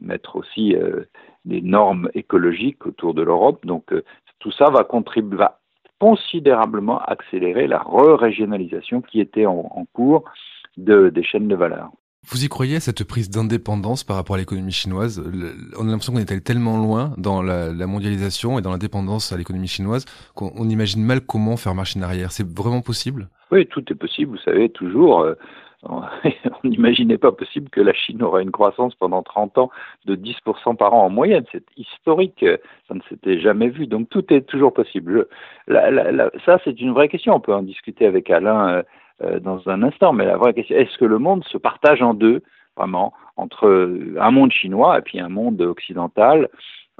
mettre 0.00 0.36
aussi 0.36 0.76
euh, 0.76 1.04
des 1.44 1.60
normes 1.60 2.08
écologiques 2.14 2.86
autour 2.86 3.12
de 3.12 3.22
l'Europe, 3.22 3.66
donc 3.66 3.92
euh, 3.92 4.04
tout 4.38 4.52
ça 4.52 4.70
va 4.70 4.84
contribuer, 4.84 5.36
va 5.36 5.58
considérablement 5.98 7.00
accélérer 7.00 7.66
la 7.66 7.78
re-régionalisation 7.78 9.02
qui 9.02 9.20
était 9.20 9.46
en, 9.46 9.68
en 9.74 9.84
cours 9.92 10.24
de, 10.76 11.10
des 11.10 11.22
chaînes 11.22 11.48
de 11.48 11.56
valeur. 11.56 11.90
Vous 12.30 12.44
y 12.44 12.48
croyez 12.48 12.78
cette 12.78 13.02
prise 13.02 13.30
d'indépendance 13.30 14.04
par 14.04 14.14
rapport 14.14 14.36
à 14.36 14.38
l'économie 14.38 14.72
chinoise? 14.72 15.20
On 15.76 15.88
a 15.88 15.90
l'impression 15.90 16.12
qu'on 16.12 16.20
est 16.20 16.30
allé 16.30 16.40
tellement 16.40 16.78
loin 16.78 17.12
dans 17.18 17.42
la, 17.42 17.72
mondialisation 17.86 18.58
et 18.58 18.62
dans 18.62 18.70
l'indépendance 18.70 19.32
à 19.32 19.36
l'économie 19.36 19.66
chinoise 19.66 20.04
qu'on 20.34 20.68
imagine 20.68 21.04
mal 21.04 21.20
comment 21.20 21.56
faire 21.56 21.74
marche 21.74 21.96
arrière. 21.96 22.30
C'est 22.30 22.46
vraiment 22.46 22.80
possible? 22.80 23.28
Oui, 23.50 23.66
tout 23.66 23.82
est 23.90 23.96
possible. 23.96 24.30
Vous 24.30 24.42
savez, 24.44 24.68
toujours, 24.68 25.22
euh, 25.22 25.34
on 25.82 26.02
n'imaginait 26.62 27.18
pas 27.18 27.32
possible 27.32 27.68
que 27.70 27.80
la 27.80 27.92
Chine 27.92 28.22
aurait 28.22 28.44
une 28.44 28.52
croissance 28.52 28.94
pendant 28.94 29.24
30 29.24 29.58
ans 29.58 29.70
de 30.04 30.14
10% 30.14 30.76
par 30.76 30.94
an 30.94 31.06
en 31.06 31.10
moyenne. 31.10 31.44
C'est 31.50 31.64
historique, 31.76 32.44
ça 32.86 32.94
ne 32.94 33.00
s'était 33.08 33.40
jamais 33.40 33.68
vu. 33.68 33.88
Donc 33.88 34.08
tout 34.08 34.32
est 34.32 34.42
toujours 34.42 34.72
possible. 34.72 35.26
ça, 35.66 36.60
c'est 36.64 36.80
une 36.80 36.92
vraie 36.92 37.08
question. 37.08 37.34
On 37.34 37.40
peut 37.40 37.54
en 37.54 37.62
discuter 37.62 38.06
avec 38.06 38.30
Alain. 38.30 38.68
Euh, 38.68 38.82
dans 39.40 39.68
un 39.68 39.82
instant. 39.82 40.12
Mais 40.12 40.24
la 40.24 40.36
vraie 40.36 40.54
question, 40.54 40.76
est-ce 40.76 40.96
que 40.98 41.04
le 41.04 41.18
monde 41.18 41.44
se 41.44 41.58
partage 41.58 42.02
en 42.02 42.14
deux, 42.14 42.42
vraiment, 42.76 43.12
entre 43.36 43.68
un 44.18 44.30
monde 44.30 44.52
chinois 44.52 44.98
et 44.98 45.02
puis 45.02 45.20
un 45.20 45.28
monde 45.28 45.60
occidental 45.60 46.48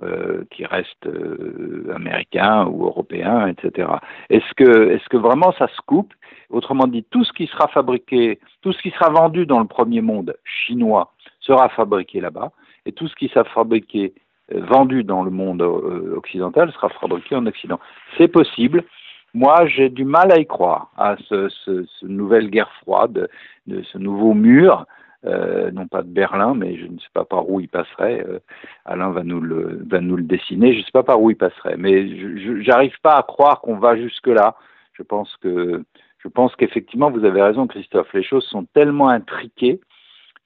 euh, 0.03 0.45
qui 0.51 0.65
reste 0.65 1.07
euh, 1.07 1.93
américain 1.95 2.67
ou 2.67 2.87
européen, 2.87 3.47
etc. 3.47 3.89
Est-ce 4.31 4.53
que, 4.57 4.91
est-ce 4.91 5.09
que 5.09 5.17
vraiment 5.17 5.53
ça 5.59 5.69
se 5.69 5.81
coupe? 5.87 6.13
Autrement 6.51 6.87
dit, 6.87 7.05
tout 7.11 7.25
ce 7.25 7.33
qui 7.33 7.47
sera 7.47 7.69
fabriqué, 7.69 8.41
tout 8.63 8.73
ce 8.73 8.83
qui 8.83 8.91
sera 8.91 9.11
vendu 9.11 9.47
dans 9.47 9.61
le 9.61 9.67
premier 9.67 10.01
monde 10.01 10.35
chinois 10.45 11.13
sera 11.41 11.69
fabriqué 11.69 12.21
là-bas, 12.21 12.53
et 12.87 12.93
tout 12.93 13.07
ce 13.07 13.15
qui 13.15 13.29
sera 13.29 13.45
fabriqué, 13.45 14.15
euh, 14.53 14.63
vendu 14.65 15.05
dans 15.05 15.23
le 15.23 15.31
monde 15.31 15.63
euh, 15.63 16.15
occidental 16.17 16.73
sera 16.73 16.89
fabriqué 16.89 17.37
en 17.37 17.47
Occident. 17.47 17.79
C'est 18.17 18.29
possible, 18.29 18.85
moi, 19.35 19.67
j'ai 19.67 19.89
du 19.89 20.05
mal 20.05 20.31
à 20.33 20.39
y 20.39 20.47
croire, 20.47 20.91
à 20.97 21.17
ce, 21.29 21.49
ce, 21.49 21.85
ce 21.85 22.07
nouvelle 22.07 22.51
guerre 22.51 22.73
froide, 22.83 23.29
de 23.67 23.83
ce 23.83 23.99
nouveau 23.99 24.35
mur 24.35 24.87
euh, 25.25 25.71
non 25.71 25.87
pas 25.87 26.03
de 26.03 26.09
Berlin, 26.09 26.55
mais 26.55 26.77
je 26.77 26.87
ne 26.87 26.99
sais 26.99 27.11
pas 27.15 27.25
par 27.25 27.49
où 27.49 27.61
il 27.61 27.69
passerait. 27.69 28.25
Euh, 28.27 28.41
Alain 28.85 29.11
va 29.11 29.23
nous 29.23 29.41
le 29.41 29.81
va 29.89 30.01
nous 30.01 30.17
le 30.17 30.25
dessiner. 30.25 30.73
Je 30.73 30.79
ne 30.79 30.83
sais 30.83 30.91
pas 30.93 31.05
par 31.05 31.21
où 31.21 31.31
il 31.31 31.37
passerait, 31.37 31.77
mais 31.77 32.09
je 32.09 32.69
n'arrive 32.69 32.99
pas 33.03 33.15
à 33.15 33.23
croire 33.23 33.61
qu'on 33.61 33.77
va 33.77 33.97
jusque 33.97 34.27
là. 34.27 34.57
Je 34.95 35.03
pense 35.05 35.37
que 35.37 35.85
je 36.19 36.29
pense 36.29 36.57
qu'effectivement 36.57 37.11
vous 37.11 37.25
avez 37.25 37.41
raison, 37.41 37.69
Christophe. 37.69 38.13
Les 38.15 38.25
choses 38.25 38.45
sont 38.47 38.65
tellement 38.75 39.09
intriquées 39.09 39.81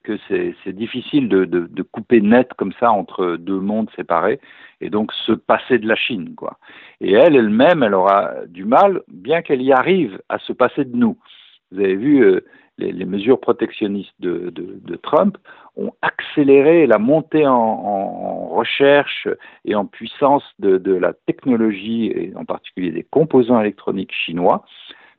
que 0.07 0.17
c'est 0.63 0.73
difficile 0.73 1.27
de, 1.27 1.83
couper 1.91 2.21
net 2.21 2.53
comme 2.55 2.71
ça 2.79 2.91
entre 2.91 3.35
deux 3.35 3.59
mondes 3.59 3.89
séparés 3.95 4.39
et 4.79 4.89
donc 4.89 5.11
se 5.25 5.33
passer 5.33 5.79
de 5.79 5.87
la 5.87 5.95
Chine, 5.95 6.33
quoi. 6.35 6.57
Et 7.01 7.11
elle, 7.11 7.35
elle-même, 7.35 7.83
elle 7.83 7.93
aura 7.93 8.31
du 8.47 8.63
mal, 8.63 9.01
bien 9.09 9.41
qu'elle 9.41 9.61
y 9.61 9.73
arrive, 9.73 10.21
à 10.29 10.39
se 10.39 10.53
passer 10.53 10.85
de 10.85 10.95
nous. 10.95 11.17
Vous 11.71 11.79
avez 11.79 11.95
vu, 11.95 12.23
euh, 12.23 12.45
les, 12.77 13.05
mesures 13.05 13.39
protectionnistes 13.39 14.15
de, 14.19 14.95
Trump 15.03 15.37
ont 15.75 15.91
accéléré 16.01 16.87
la 16.87 16.99
montée 16.99 17.45
en 17.45 18.47
recherche 18.47 19.27
et 19.65 19.75
en 19.75 19.85
puissance 19.85 20.43
de, 20.59 20.93
la 20.93 21.11
technologie, 21.13 22.05
et 22.05 22.33
en 22.35 22.45
particulier 22.45 22.91
des 22.91 23.03
composants 23.03 23.59
électroniques 23.59 24.13
chinois 24.13 24.63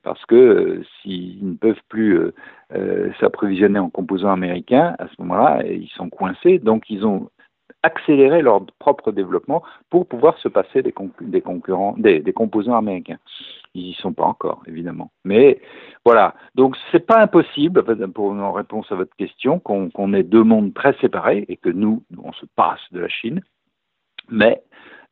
parce 0.08 0.24
que 0.24 0.34
euh, 0.34 0.84
s'ils 1.02 1.46
ne 1.46 1.54
peuvent 1.54 1.82
plus 1.90 2.16
euh, 2.18 2.34
euh, 2.72 3.12
s'approvisionner 3.20 3.78
en 3.78 3.90
composants 3.90 4.32
américains, 4.32 4.96
à 4.98 5.06
ce 5.06 5.12
moment-là, 5.18 5.62
ils 5.66 5.90
sont 5.90 6.08
coincés. 6.08 6.58
Donc, 6.58 6.88
ils 6.88 7.04
ont 7.04 7.28
accéléré 7.82 8.40
leur 8.40 8.64
propre 8.78 9.12
développement 9.12 9.62
pour 9.90 10.08
pouvoir 10.08 10.38
se 10.38 10.48
passer 10.48 10.82
des, 10.82 10.94
des 11.20 11.42
concurrents, 11.42 11.94
des, 11.98 12.22
composants 12.32 12.78
américains. 12.78 13.18
Ils 13.74 13.88
n'y 13.88 13.92
sont 13.92 14.14
pas 14.14 14.24
encore, 14.24 14.62
évidemment. 14.66 15.10
Mais 15.26 15.60
voilà. 16.06 16.34
Donc, 16.54 16.74
c'est 16.90 17.06
pas 17.06 17.20
impossible, 17.20 17.84
pour 18.12 18.32
une 18.32 18.40
réponse 18.40 18.90
à 18.90 18.94
votre 18.94 19.14
question, 19.16 19.60
qu'on 19.60 20.14
ait 20.14 20.22
deux 20.22 20.42
mondes 20.42 20.72
très 20.72 20.94
séparés 21.02 21.44
et 21.50 21.58
que 21.58 21.68
nous, 21.68 22.02
on 22.16 22.32
se 22.32 22.46
passe 22.56 22.80
de 22.92 23.00
la 23.00 23.08
Chine. 23.08 23.42
Mais, 24.30 24.62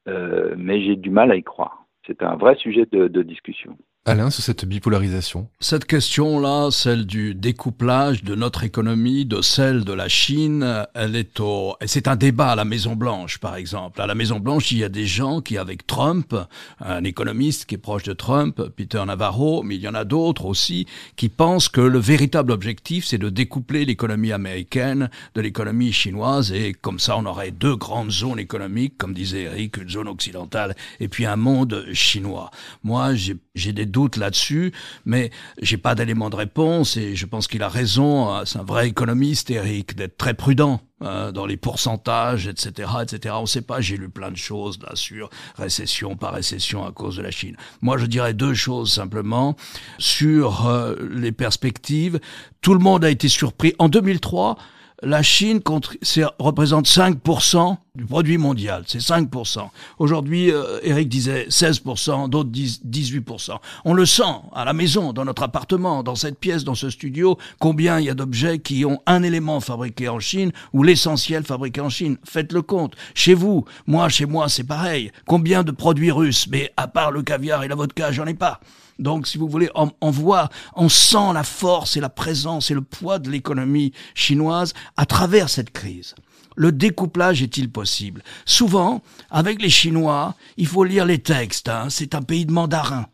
mais 0.07 0.81
j'ai 0.81 0.97
du 0.97 1.11
mal 1.11 1.31
à 1.33 1.37
y 1.37 1.43
croire. 1.43 1.85
C'est 2.07 2.23
un 2.23 2.37
vrai 2.37 2.55
sujet 2.55 2.87
de 2.87 3.23
discussion. 3.23 3.77
Alain, 4.09 4.31
sur 4.31 4.45
cette 4.45 4.65
bipolarisation? 4.65 5.49
Cette 5.59 5.85
question-là, 5.85 6.71
celle 6.71 7.07
du 7.07 7.35
découplage 7.35 8.23
de 8.23 8.37
notre 8.37 8.63
économie 8.63 9.25
de 9.25 9.43
celle 9.43 9.83
de 9.83 9.93
la 9.93 10.09
Chine, 10.09 10.87
elle 10.95 11.17
est 11.17 11.41
au... 11.41 11.75
C'est 11.87 12.07
un 12.07 12.15
débat 12.15 12.51
à 12.51 12.55
la 12.55 12.65
Maison-Blanche, 12.65 13.39
par 13.39 13.57
exemple. 13.57 14.01
À 14.01 14.07
la 14.07 14.15
Maison-Blanche, 14.15 14.71
il 14.71 14.79
y 14.79 14.85
a 14.85 14.89
des 14.89 15.07
gens 15.07 15.41
qui, 15.41 15.59
avec 15.59 15.89
Trump, 15.89 16.37
un 16.79 17.03
économiste 17.03 17.65
qui 17.65 17.75
est 17.75 17.79
proche 17.79 18.05
de 18.05 18.13
Trump, 18.13 18.63
Peter 18.77 19.03
Navarro, 19.05 19.65
mais 19.65 19.75
il 19.75 19.81
y 19.81 19.89
en 19.89 19.95
a 19.95 20.05
d'autres 20.05 20.45
aussi, 20.45 20.87
qui 21.17 21.29
pensent 21.29 21.69
que 21.69 21.81
le 21.81 21.99
véritable 21.99 22.53
objectif, 22.53 23.07
c'est 23.07 23.19
de 23.19 23.29
découpler 23.29 23.85
l'économie 23.85 24.31
américaine 24.31 25.11
de 25.35 25.41
l'économie 25.41 25.91
chinoise, 25.91 26.53
et 26.53 26.75
comme 26.75 27.01
ça, 27.01 27.17
on 27.19 27.27
aurait 27.27 27.51
deux 27.51 27.75
grandes 27.75 28.13
zones 28.13 28.39
économiques, 28.39 28.99
comme 28.99 29.15
disait 29.15 29.43
Eric, 29.43 29.79
une 29.79 29.91
zone 29.91 30.07
occidentale, 30.07 30.77
et 31.01 31.09
puis 31.09 31.27
un 31.27 31.35
monde 31.35 31.87
chinois. 31.93 32.53
Moi, 32.85 33.15
j'ai 33.17 33.73
des 33.73 33.96
doute 33.97 34.19
là-dessus, 34.19 34.73
mais 35.07 35.31
j'ai 35.63 35.79
pas 35.79 35.95
d'éléments 35.95 36.29
de 36.29 36.37
réponse 36.37 36.99
et 36.99 37.17
je 37.17 37.25
pense 37.25 37.49
qu'il 37.49 37.63
a 37.63 37.71
raison. 37.71 38.45
C'est 38.45 38.59
un 38.59 38.65
vrai 38.65 38.89
économiste, 38.89 39.51
Eric, 39.51 39.97
d'être 39.97 40.19
très 40.19 40.35
prudent. 40.35 40.81
Hein, 41.03 41.31
dans 41.31 41.45
les 41.45 41.59
pourcentages, 41.59 42.47
etc., 42.47 42.89
etc. 43.03 43.35
On 43.37 43.43
ne 43.43 43.47
sait 43.47 43.61
pas. 43.61 43.83
J'ai 43.83 43.99
lu 43.99 44.09
plein 44.09 44.31
de 44.31 44.37
choses 44.37 44.79
là 44.81 44.93
sur 44.95 45.29
récession 45.59 46.17
par 46.17 46.33
récession 46.33 46.87
à 46.87 46.91
cause 46.91 47.17
de 47.19 47.23
la 47.23 47.31
Chine. 47.31 47.55
Moi, 47.83 47.99
je 47.99 48.07
dirais 48.07 48.33
deux 48.33 48.55
choses 48.55 48.91
simplement 48.91 49.57
sur 49.99 50.67
euh, 50.67 50.95
les 51.11 51.33
perspectives. 51.33 52.19
Tout 52.63 52.73
le 52.73 52.81
monde 52.81 53.05
a 53.05 53.11
été 53.11 53.29
surpris 53.29 53.75
en 53.79 53.91
2003 53.91 54.57
la 55.03 55.23
Chine 55.23 55.61
représente 56.39 56.87
5% 56.87 57.77
du 57.95 58.05
produit 58.05 58.39
mondial. 58.39 58.85
C'est 58.87 58.99
5%. 58.99 59.69
Aujourd'hui, 59.99 60.51
euh, 60.51 60.79
Eric 60.83 61.09
disait 61.09 61.47
16%, 61.49 62.29
d'autres 62.29 62.51
disent 62.51 62.81
18%. 62.87 63.59
On 63.85 63.95
le 63.95 64.07
sent 64.07 64.23
à 64.55 64.65
la 64.65 64.73
maison, 64.73 65.13
dans 65.13 65.25
notre 65.25 65.43
appartement, 65.43 66.03
dans 66.03 66.15
cette 66.15 66.39
pièce, 66.39 66.65
dans 66.65 66.75
ce 66.75 66.91
studio, 66.91 67.39
combien 67.59 68.01
il 68.01 68.07
y 68.07 68.11
a 68.11 68.15
d'objets 68.15 68.59
qui 68.59 68.85
ont 68.85 69.01
un 69.07 69.23
élément 69.23 69.61
fabriqué 69.61 70.09
en 70.09 70.19
Chine 70.19 70.53
ou 70.73 70.83
l'essentiel 70.83 71.45
fabriqué 71.45 71.81
en 71.81 71.91
Chine. 71.91 72.17
Faites 72.25 72.53
le 72.53 72.63
compte. 72.63 72.95
Chez 73.15 73.35
vous, 73.35 73.65
moi, 73.87 74.09
chez 74.09 74.27
moi, 74.27 74.49
c'est 74.49 74.65
pareil. 74.65 75.13
Combien 75.27 75.63
de 75.63 75.73
produits 75.73 76.11
russes? 76.11 76.47
Mais 76.49 76.73
à 76.77 76.89
part 76.89 77.11
le 77.11 77.23
caviar 77.23 77.63
et 77.65 77.69
la 77.69 77.75
vodka, 77.75 78.13
j'en 78.13 78.27
ai 78.27 78.35
pas. 78.35 78.61
Donc, 78.99 79.27
si 79.27 79.39
vous 79.39 79.49
voulez, 79.49 79.71
on, 79.75 80.11
voit, 80.11 80.49
on 80.75 80.89
sent 80.89 81.33
la 81.35 81.45
force 81.45 81.97
et 81.97 82.01
la 82.01 82.09
présence 82.09 82.71
et 82.71 82.75
le 82.75 82.81
poids 82.81 83.19
de 83.19 83.31
l'économie 83.31 83.93
chinoise 84.15 84.73
à 84.97 85.07
travers 85.07 85.49
cette 85.49 85.71
crise. 85.71 86.15
Le 86.55 86.73
découplage 86.73 87.43
est-il 87.43 87.71
possible? 87.71 88.23
Souvent, 88.47 89.03
avec 89.31 89.61
les 89.61 89.69
Chinois, 89.69 90.35
il 90.57 90.67
faut 90.67 90.85
lire 90.85 91.05
les 91.05 91.19
textes. 91.19 91.69
Hein. 91.69 91.89
C'est 91.91 92.15
un 92.15 92.23
pays 92.23 92.47
de 92.47 92.53
mandarins. 92.53 93.07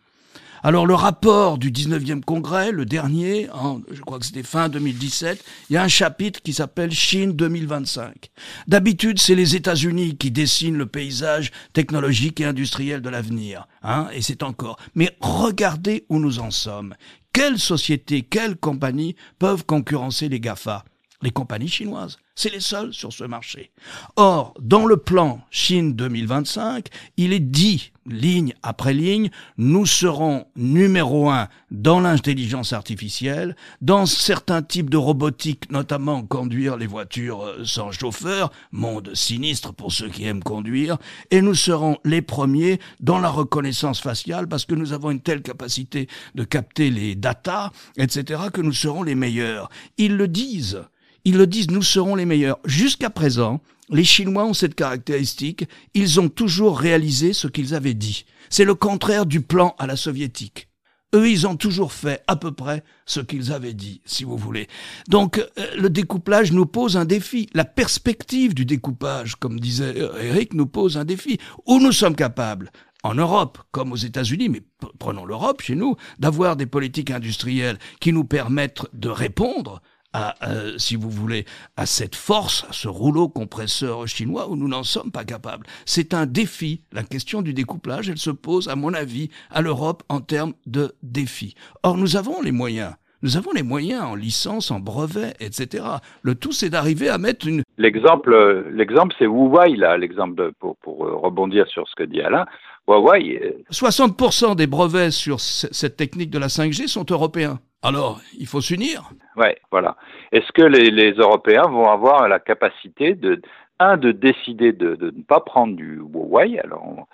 Alors 0.65 0.87
le 0.87 0.95
rapport 0.95 1.59
du 1.59 1.73
19e 1.73 2.21
congrès, 2.21 2.71
le 2.71 2.87
dernier, 2.87 3.49
je 3.91 4.01
crois 4.01 4.21
que 4.21 4.27
c'était 4.27 4.45
fin 4.45 4.69
2017, 4.69 5.45
il 5.69 5.73
y 5.73 5.77
a 5.77 5.83
un 5.83 5.89
chapitre 5.89 6.41
qui 6.41 6.53
s'appelle 6.53 6.93
Chine 6.93 7.33
2025. 7.33 8.31
D'habitude, 8.69 9.19
c'est 9.19 9.35
les 9.35 9.57
États-Unis 9.57 10.17
qui 10.17 10.31
dessinent 10.31 10.79
le 10.79 10.87
paysage 10.87 11.51
technologique 11.73 12.41
et 12.41 12.45
industriel 12.45 13.01
de 13.03 13.09
l'avenir, 13.09 13.67
hein, 13.83 14.07
et 14.13 14.23
c'est 14.23 14.45
encore. 14.45 14.79
Mais 14.95 15.17
regardez 15.21 16.05
où 16.09 16.21
nous 16.21 16.39
en 16.39 16.53
sommes. 16.53 16.95
Quelles 17.33 17.59
sociétés, 17.59 18.23
quelles 18.23 18.57
compagnies 18.57 19.17
peuvent 19.41 19.67
concurrencer 19.67 20.29
les 20.29 20.39
GAFA? 20.39 20.85
Les 21.23 21.31
compagnies 21.31 21.69
chinoises. 21.69 22.19
C'est 22.35 22.51
les 22.51 22.61
seuls 22.61 22.95
sur 22.95 23.13
ce 23.13 23.25
marché. 23.25 23.71
Or, 24.17 24.55
dans 24.59 24.87
le 24.87 24.97
plan 24.97 25.43
Chine 25.51 25.93
2025, 25.95 26.87
il 27.19 27.33
est 27.35 27.41
dit, 27.41 27.93
ligne 28.07 28.55
après 28.63 28.95
ligne, 28.95 29.31
nous 29.59 29.85
serons 29.85 30.47
numéro 30.57 31.29
un 31.29 31.49
dans 31.71 32.01
l'intelligence 32.01 32.73
artificielle, 32.73 33.55
dans 33.83 34.07
certains 34.07 34.63
types 34.63 34.89
de 34.89 34.97
robotique, 34.97 35.71
notamment 35.71 36.23
conduire 36.23 36.79
les 36.79 36.87
voitures 36.87 37.45
euh, 37.45 37.65
sans 37.65 37.93
chauffeur, 37.93 38.51
monde 38.73 39.11
sinistre 39.15 39.75
pour 39.75 39.93
ceux 39.93 40.09
qui 40.09 40.25
aiment 40.25 40.43
conduire, 40.43 40.97
et 41.31 41.43
nous 41.43 41.55
serons 41.55 41.99
les 42.05 42.23
premiers 42.23 42.81
dans 43.01 43.19
la 43.19 43.29
reconnaissance 43.29 44.01
faciale 44.01 44.49
parce 44.49 44.65
que 44.65 44.75
nous 44.75 44.95
avons 44.95 45.11
une 45.11 45.21
telle 45.21 45.43
capacité 45.43 46.09
de 46.35 46.45
capter 46.45 46.91
les 46.91 47.15
datas, 47.15 47.71
etc., 47.99 48.45
que 48.53 48.63
nous 48.63 48.73
serons 48.73 49.03
les 49.03 49.15
meilleurs. 49.15 49.69
Ils 49.99 50.17
le 50.17 50.29
disent. 50.29 50.83
Ils 51.25 51.37
le 51.37 51.47
disent, 51.47 51.71
nous 51.71 51.83
serons 51.83 52.15
les 52.15 52.27
meilleurs. 52.27 52.59
Jusqu'à 52.65 53.11
présent, 53.11 53.61
les 53.91 54.05
Chinois 54.05 54.45
ont 54.45 54.55
cette 54.55 54.75
caractéristique, 54.75 55.67
ils 55.95 56.19
ont 56.21 56.29
toujours 56.29 56.79
réalisé 56.79 57.33
ce 57.33 57.47
qu'ils 57.47 57.75
avaient 57.75 57.95
dit. 57.95 58.25
C'est 58.51 58.65
le 58.65 58.75
contraire 58.75 59.27
du 59.27 59.41
plan 59.41 59.75
à 59.79 59.87
la 59.87 59.97
soviétique. 59.97 60.69
Eux, 61.15 61.29
ils 61.29 61.47
ont 61.47 61.57
toujours 61.57 61.93
fait 61.93 62.23
à 62.27 62.37
peu 62.37 62.53
près 62.53 62.83
ce 63.05 63.21
qu'ils 63.21 63.53
avaient 63.53 63.75
dit, 63.75 64.01
si 64.07 64.25
vous 64.25 64.39
voulez. 64.39 64.67
Donc, 65.09 65.39
euh, 65.39 65.67
le 65.77 65.91
découplage 65.91 66.53
nous 66.53 66.65
pose 66.65 66.97
un 66.97 67.05
défi. 67.05 67.51
La 67.53 67.67
perspective 67.67 68.55
du 68.55 68.65
découpage, 68.65 69.37
comme 69.37 69.61
disait 69.61 69.95
euh, 69.99 70.23
Eric, 70.23 70.55
nous 70.55 70.67
pose 70.67 70.97
un 70.97 71.05
défi. 71.05 71.39
Où 71.67 71.81
nous 71.81 71.93
sommes 71.93 72.17
capables, 72.17 72.71
en 73.03 73.15
Europe, 73.15 73.59
comme 73.73 73.93
aux 73.93 73.97
États-Unis, 73.97 74.49
mais 74.49 74.63
prenons 74.99 75.27
l'Europe 75.27 75.61
chez 75.61 75.75
nous, 75.75 75.97
d'avoir 76.19 76.57
des 76.57 76.67
politiques 76.67 77.11
industrielles 77.11 77.79
qui 78.01 78.13
nous 78.13 78.25
permettent 78.25 78.87
de 78.95 79.11
répondre 79.11 79.83
à, 80.13 80.35
euh, 80.49 80.77
si 80.79 80.97
vous 80.97 81.11
voulez, 81.11 81.45
à 81.77 81.87
cette 81.87 82.15
force, 82.15 82.65
à 82.69 82.73
ce 82.73 82.89
rouleau 82.89 83.29
compresseur 83.29 84.07
chinois 84.07 84.49
où 84.49 84.57
nous 84.57 84.69
n'en 84.69 84.83
sommes 84.83 85.11
pas 85.11 85.25
capables. 85.25 85.67
C'est 85.87 86.15
un 86.15 86.27
défi. 86.27 86.83
La 86.93 87.03
question 87.03 87.43
du 87.43 87.55
découplage, 87.55 88.09
elle 88.09 88.19
se 88.19 88.31
pose, 88.31 88.69
à 88.69 88.77
mon 88.77 88.95
avis, 88.95 89.31
à 89.51 89.63
l'Europe 89.63 90.03
en 90.09 90.21
termes 90.21 90.55
de 90.67 90.93
défi. 91.03 91.55
Or, 91.83 91.97
nous 91.97 92.17
avons 92.17 92.41
les 92.43 92.53
moyens. 92.53 92.95
Nous 93.23 93.37
avons 93.37 93.53
les 93.53 93.63
moyens 93.63 94.03
en 94.03 94.15
licence, 94.17 94.73
en 94.73 94.81
brevet, 94.81 95.35
etc. 95.39 95.85
Le 96.23 96.35
tout, 96.35 96.51
c'est 96.51 96.71
d'arriver 96.71 97.09
à 97.09 97.19
mettre 97.19 97.47
une. 97.47 97.63
L'exemple, 97.79 98.67
l'exemple, 98.73 99.15
c'est 99.17 99.27
Huawei 99.27 99.77
là. 99.77 99.97
L'exemple 99.97 100.51
pour, 100.59 100.77
pour 100.79 101.07
euh, 101.07 101.15
rebondir 101.15 101.69
sur 101.69 101.89
ce 101.89 101.95
que 101.95 102.03
dit 102.03 102.21
Alain. 102.21 102.47
Huawei. 102.89 103.65
60% 103.71 104.53
euh, 104.53 104.55
des 104.57 104.67
brevets 104.67 105.13
sur 105.13 105.41
cette 105.41 105.97
technique 105.97 106.31
de 106.31 106.39
la 106.39 106.49
5G 106.49 106.89
sont 106.89 107.07
européens. 107.09 107.61
Alors, 107.83 108.21
il 108.39 108.47
faut 108.47 108.61
s'unir. 108.61 109.11
Ouais, 109.37 109.59
voilà. 109.71 109.97
Est-ce 110.31 110.53
que 110.53 110.63
les, 110.63 111.13
Européens 111.13 111.67
vont 111.69 111.91
avoir 111.91 112.29
la 112.29 112.39
capacité 112.39 113.15
de, 113.15 113.43
un, 113.81 113.97
de 113.97 114.13
décider 114.13 114.73
de, 114.73 114.95
de 114.95 115.07
ne 115.07 115.23
pas 115.23 115.41
prendre 115.41 115.75
du 115.75 115.97
Huawei? 115.97 116.61
Alors, 116.61 117.09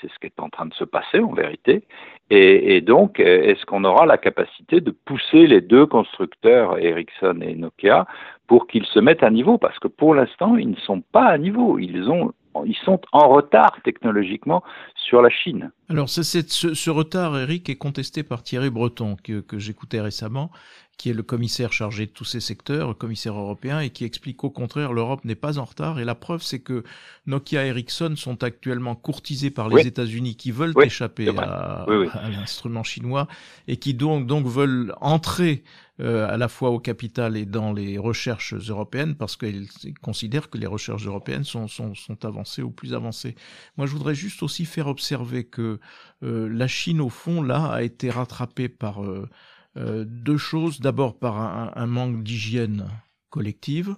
c'est 0.00 0.10
ce 0.10 0.18
qui 0.18 0.26
est 0.26 0.40
en 0.40 0.48
train 0.48 0.66
de 0.66 0.74
se 0.74 0.84
passer 0.84 1.18
en 1.18 1.32
vérité. 1.32 1.84
Et, 2.30 2.76
et 2.76 2.80
donc, 2.80 3.20
est-ce 3.20 3.66
qu'on 3.66 3.84
aura 3.84 4.06
la 4.06 4.16
capacité 4.16 4.80
de 4.80 4.90
pousser 4.90 5.46
les 5.46 5.60
deux 5.60 5.86
constructeurs, 5.86 6.78
Ericsson 6.78 7.40
et 7.42 7.54
Nokia, 7.54 8.06
pour 8.46 8.66
qu'ils 8.66 8.86
se 8.86 8.98
mettent 8.98 9.22
à 9.22 9.30
niveau? 9.30 9.58
Parce 9.58 9.78
que 9.78 9.88
pour 9.88 10.14
l'instant, 10.14 10.56
ils 10.56 10.70
ne 10.70 10.76
sont 10.76 11.02
pas 11.02 11.26
à 11.26 11.36
niveau. 11.36 11.78
Ils 11.78 12.08
ont 12.10 12.32
ils 12.66 12.76
sont 12.84 13.00
en 13.12 13.28
retard 13.28 13.76
technologiquement 13.84 14.62
sur 14.96 15.22
la 15.22 15.30
Chine. 15.30 15.70
Alors 15.88 16.08
ce, 16.08 16.90
retard, 16.90 17.36
Eric, 17.38 17.68
est 17.68 17.76
contesté 17.76 18.22
par 18.22 18.42
Thierry 18.42 18.70
Breton, 18.70 19.16
que, 19.22 19.40
que 19.40 19.58
j'écoutais 19.58 20.00
récemment, 20.00 20.50
qui 20.96 21.10
est 21.10 21.14
le 21.14 21.22
commissaire 21.22 21.72
chargé 21.72 22.06
de 22.06 22.10
tous 22.10 22.24
ces 22.24 22.40
secteurs, 22.40 22.88
le 22.88 22.94
commissaire 22.94 23.34
européen, 23.34 23.80
et 23.80 23.90
qui 23.90 24.04
explique 24.04 24.38
qu'au 24.38 24.50
contraire, 24.50 24.92
l'Europe 24.92 25.24
n'est 25.24 25.34
pas 25.34 25.58
en 25.58 25.64
retard. 25.64 25.98
Et 25.98 26.04
la 26.04 26.14
preuve, 26.14 26.42
c'est 26.42 26.60
que 26.60 26.84
Nokia 27.26 27.64
et 27.64 27.68
Ericsson 27.68 28.14
sont 28.16 28.42
actuellement 28.42 28.94
courtisés 28.94 29.50
par 29.50 29.68
les 29.68 29.86
États-Unis 29.86 30.36
qui 30.36 30.50
veulent 30.50 30.74
échapper 30.82 31.28
à, 31.36 31.86
l'instrument 32.30 32.82
chinois 32.82 33.28
et 33.68 33.76
qui 33.76 33.94
donc, 33.94 34.26
donc 34.26 34.46
veulent 34.46 34.94
entrer 35.00 35.64
euh, 36.00 36.28
à 36.28 36.36
la 36.36 36.48
fois 36.48 36.70
au 36.70 36.80
capital 36.80 37.36
et 37.36 37.46
dans 37.46 37.72
les 37.72 37.98
recherches 37.98 38.54
européennes 38.54 39.14
parce 39.14 39.36
qu'ils 39.36 39.68
considèrent 40.02 40.50
que 40.50 40.58
les 40.58 40.66
recherches 40.66 41.06
européennes 41.06 41.44
sont, 41.44 41.68
sont, 41.68 41.94
sont, 41.94 42.24
avancées 42.24 42.62
ou 42.62 42.70
plus 42.70 42.94
avancées. 42.94 43.36
Moi, 43.76 43.86
je 43.86 43.92
voudrais 43.92 44.16
juste 44.16 44.42
aussi 44.42 44.64
faire 44.64 44.88
observer 44.88 45.44
que 45.44 45.78
euh, 46.24 46.48
la 46.48 46.66
Chine, 46.66 47.00
au 47.00 47.10
fond, 47.10 47.42
là, 47.42 47.66
a 47.66 47.82
été 47.82 48.10
rattrapée 48.10 48.68
par 48.68 49.04
euh, 49.04 49.28
euh, 49.76 50.04
deux 50.06 50.36
choses. 50.36 50.80
D'abord 50.80 51.18
par 51.18 51.38
un, 51.76 51.86
manque 51.86 52.22
d'hygiène 52.22 52.88
collective 53.30 53.96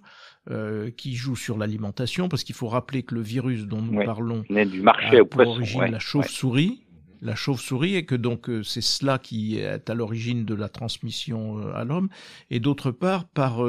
euh, 0.51 0.91
qui 0.91 1.15
joue 1.15 1.37
sur 1.37 1.59
l'alimentation, 1.59 2.29
parce 2.29 2.45
qu'il 2.45 2.55
faut 2.55 2.69
rappeler 2.69 3.03
que 3.03 3.15
le 3.15 3.21
virus 3.21 3.67
dont 3.67 3.83
nous 3.83 4.03
parlons 4.05 4.45
du 4.49 4.81
marché 4.81 5.19
a 5.19 5.25
pour 5.25 5.47
origine 5.47 5.87
la 5.87 5.99
chauve-souris. 5.99 6.83
La 7.23 7.35
chauve-souris, 7.35 7.97
et 7.97 8.05
que 8.05 8.15
donc 8.15 8.49
euh, 8.49 8.63
c'est 8.63 8.83
cela 8.83 9.19
qui 9.19 9.59
est 9.59 9.91
à 9.91 9.95
l'origine 9.95 10.45
de 10.45 10.55
la 10.55 10.69
transmission 10.69 11.59
à 11.75 11.85
l'homme, 11.85 12.09
et 12.51 12.61
d'autre 12.61 12.91
part 12.91 13.27
par 13.27 13.65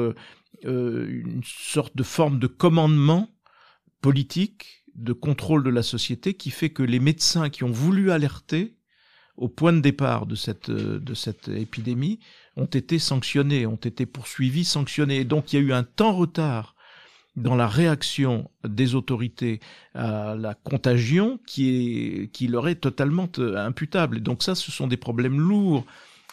une 0.64 1.42
sorte 1.44 1.96
de 1.96 2.02
forme 2.02 2.38
de 2.38 2.46
commandement 2.46 3.28
politique, 4.00 4.84
de 4.94 5.12
contrôle 5.12 5.62
de 5.62 5.70
la 5.70 5.82
société, 5.82 6.34
qui 6.34 6.50
fait 6.50 6.70
que 6.70 6.82
les 6.82 7.00
médecins 7.00 7.50
qui 7.50 7.64
ont 7.64 7.70
voulu 7.70 8.10
alerter 8.10 8.77
au 9.38 9.48
point 9.48 9.72
de 9.72 9.80
départ 9.80 10.26
de 10.26 10.34
cette, 10.34 10.68
euh, 10.68 10.98
de 10.98 11.56
épidémie 11.56 12.18
ont 12.56 12.66
été 12.66 12.98
sanctionnés, 12.98 13.66
ont 13.66 13.76
été 13.76 14.04
poursuivis, 14.04 14.64
sanctionnés. 14.64 15.18
Et 15.18 15.24
donc 15.24 15.52
il 15.52 15.56
y 15.56 15.58
a 15.60 15.62
eu 15.62 15.72
un 15.72 15.84
temps 15.84 16.12
retard 16.12 16.74
dans 17.36 17.54
la 17.54 17.68
réaction 17.68 18.50
des 18.64 18.96
autorités 18.96 19.60
à 19.94 20.34
la 20.34 20.54
contagion 20.54 21.38
qui, 21.46 22.30
qui 22.32 22.48
leur 22.48 22.68
est 22.68 22.74
totalement 22.76 23.28
euh, 23.38 23.56
imputable. 23.56 24.18
Et 24.18 24.20
donc 24.20 24.42
ça, 24.42 24.56
ce 24.56 24.72
sont 24.72 24.88
des 24.88 24.96
problèmes 24.96 25.38
lourds 25.38 25.84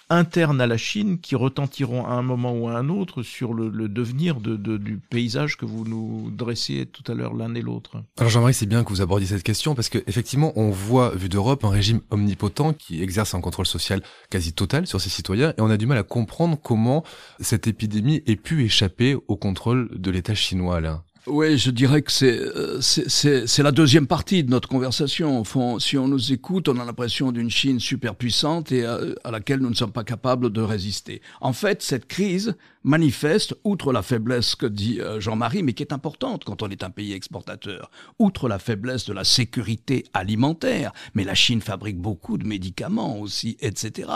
internes 0.10 0.62
à 0.62 0.68
la 0.68 0.78
Chine 0.78 1.20
qui 1.20 1.36
retentiront 1.36 2.06
à 2.06 2.12
un 2.12 2.22
moment 2.22 2.54
ou 2.54 2.68
à 2.68 2.74
un 2.78 2.90
autre 2.90 3.24
sur 3.24 3.54
le, 3.54 3.70
devenir 3.88 4.40
de, 4.40 4.56
du 4.78 4.98
paysage 4.98 5.58
que 5.58 5.66
vous 5.66 5.86
nous 5.86 6.32
dressiez 6.32 6.86
tout 6.86 7.10
à 7.12 7.16
l'heure 7.16 7.34
l'un 7.34 7.54
et 7.56 7.62
l'autre. 7.62 8.04
Alors 8.18 8.30
Jean-Marie, 8.30 8.54
c'est 8.54 8.66
bien 8.66 8.84
que 8.84 8.90
vous 8.90 9.02
abordiez 9.02 9.28
cette 9.28 9.44
question 9.44 9.76
parce 9.76 9.90
qu'effectivement, 9.90 10.54
on 10.56 10.70
voit, 10.70 11.16
vu 11.16 11.30
d'Europe, 11.30 11.64
un 11.64 11.70
régime 11.70 12.02
omnipotent 12.12 12.74
qui 12.74 13.02
exerce 13.02 13.34
un 13.34 13.42
contrôle 13.42 13.66
social 13.66 14.02
quasi 14.30 14.54
total 14.54 14.88
sur 14.88 15.02
ses 15.02 15.10
citoyens 15.10 15.54
et 15.58 15.62
on 15.62 15.70
a 15.70 15.78
du 15.78 15.86
mal 15.86 15.98
à 15.98 16.04
comprendre 16.04 16.58
comment 16.62 17.04
cette 17.40 17.68
épidémie 17.68 18.22
ait 18.28 18.36
pu 18.36 18.64
échapper 18.64 19.16
au 19.28 19.36
contrôle 19.36 19.90
de 19.94 20.12
l'État 20.12 20.36
chinois 20.36 20.82
là. 20.82 21.04
Oui, 21.28 21.58
je 21.58 21.72
dirais 21.72 22.04
que 22.04 22.12
euh, 22.24 22.80
c'est 22.82 23.48
c'est 23.48 23.64
la 23.64 23.72
deuxième 23.72 24.06
partie 24.06 24.44
de 24.44 24.52
notre 24.52 24.70
conversation. 24.70 25.40
Au 25.40 25.44
fond, 25.44 25.80
si 25.80 25.98
on 25.98 26.08
nous 26.08 26.32
écoute, 26.32 26.70
on 26.70 26.80
a 26.80 26.86
l'impression 26.86 27.32
d'une 27.32 27.50
Chine 27.50 27.80
super 27.80 28.14
puissante 28.14 28.72
et 28.72 28.86
à, 28.86 29.00
à, 29.24 29.32
laquelle 29.32 29.60
nous 29.60 29.70
ne 29.70 29.76
sommes 29.76 29.92
pas 29.92 30.04
capables 30.04 30.52
de 30.52 30.62
résister. 30.62 31.24
En 31.42 31.52
fait, 31.52 31.82
cette 31.82 32.06
crise 32.06 32.56
manifeste, 32.84 33.56
outre 33.64 33.92
la 33.92 34.04
faiblesse 34.04 34.54
que 34.54 34.68
dit 34.68 35.02
euh, 35.02 35.20
Jean-Marie, 35.20 35.64
mais 35.64 35.74
qui 35.74 35.82
est 35.82 35.92
importante 35.92 36.44
quand 36.44 36.62
on 36.62 36.70
est 36.70 36.84
un 36.84 36.92
pays 36.92 37.14
exportateur, 37.14 37.90
outre 38.20 38.48
la 38.48 38.60
faiblesse 38.60 39.06
de 39.06 39.14
la 39.14 39.24
sécurité 39.24 40.06
alimentaire, 40.14 40.94
mais 41.16 41.24
la 41.24 41.34
Chine 41.34 41.62
fabrique 41.62 41.98
beaucoup 41.98 42.38
de 42.38 42.46
médicaments 42.46 43.20
aussi, 43.20 43.58
etc. 43.60 44.10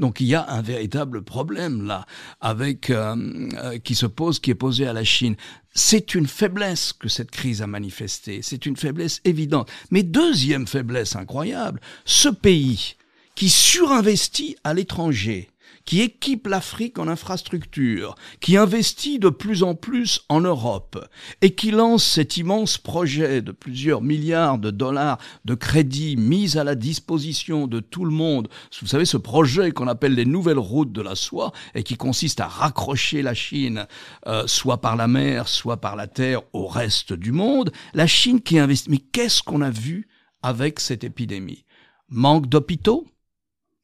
Donc 0.00 0.20
il 0.20 0.26
y 0.26 0.34
a 0.34 0.44
un 0.50 0.62
véritable 0.62 1.22
problème 1.22 1.86
là, 1.86 2.04
avec 2.40 2.90
euh, 2.90 3.78
qui 3.84 3.94
se 3.94 4.06
pose, 4.06 4.40
qui 4.40 4.50
est 4.50 4.56
posé 4.56 4.88
à 4.88 4.92
la 4.92 5.04
Chine. 5.04 5.36
C'est 5.78 6.14
une 6.14 6.26
faiblesse 6.26 6.94
que 6.94 7.06
cette 7.06 7.30
crise 7.30 7.60
a 7.60 7.66
manifestée, 7.66 8.40
c'est 8.40 8.64
une 8.64 8.78
faiblesse 8.78 9.20
évidente. 9.24 9.70
Mais 9.90 10.02
deuxième 10.02 10.66
faiblesse 10.66 11.16
incroyable, 11.16 11.82
ce 12.06 12.30
pays 12.30 12.96
qui 13.34 13.50
surinvestit 13.50 14.56
à 14.64 14.72
l'étranger, 14.72 15.50
qui 15.86 16.02
équipe 16.02 16.48
l'Afrique 16.48 16.98
en 16.98 17.08
infrastructure, 17.08 18.16
qui 18.40 18.56
investit 18.56 19.18
de 19.18 19.28
plus 19.28 19.62
en 19.62 19.74
plus 19.74 20.20
en 20.28 20.40
Europe 20.40 21.08
et 21.40 21.54
qui 21.54 21.70
lance 21.70 22.04
cet 22.04 22.36
immense 22.36 22.76
projet 22.76 23.40
de 23.40 23.52
plusieurs 23.52 24.02
milliards 24.02 24.58
de 24.58 24.70
dollars 24.70 25.18
de 25.44 25.54
crédits 25.54 26.16
mis 26.16 26.58
à 26.58 26.64
la 26.64 26.74
disposition 26.74 27.66
de 27.68 27.80
tout 27.80 28.04
le 28.04 28.10
monde. 28.10 28.48
Vous 28.82 28.88
savez, 28.88 29.04
ce 29.04 29.16
projet 29.16 29.70
qu'on 29.70 29.88
appelle 29.88 30.14
les 30.14 30.24
nouvelles 30.24 30.58
routes 30.58 30.92
de 30.92 31.02
la 31.02 31.14
soie 31.14 31.52
et 31.74 31.84
qui 31.84 31.96
consiste 31.96 32.40
à 32.40 32.48
raccrocher 32.48 33.22
la 33.22 33.34
Chine, 33.34 33.86
euh, 34.26 34.46
soit 34.46 34.80
par 34.80 34.96
la 34.96 35.06
mer, 35.06 35.46
soit 35.46 35.76
par 35.78 35.94
la 35.94 36.08
terre, 36.08 36.42
au 36.52 36.66
reste 36.66 37.12
du 37.12 37.30
monde. 37.30 37.70
La 37.94 38.06
Chine 38.06 38.40
qui 38.40 38.58
investit. 38.58 38.90
Mais 38.90 38.98
qu'est-ce 38.98 39.42
qu'on 39.42 39.62
a 39.62 39.70
vu 39.70 40.08
avec 40.42 40.80
cette 40.80 41.04
épidémie? 41.04 41.64
Manque 42.08 42.48
d'hôpitaux? 42.48 43.06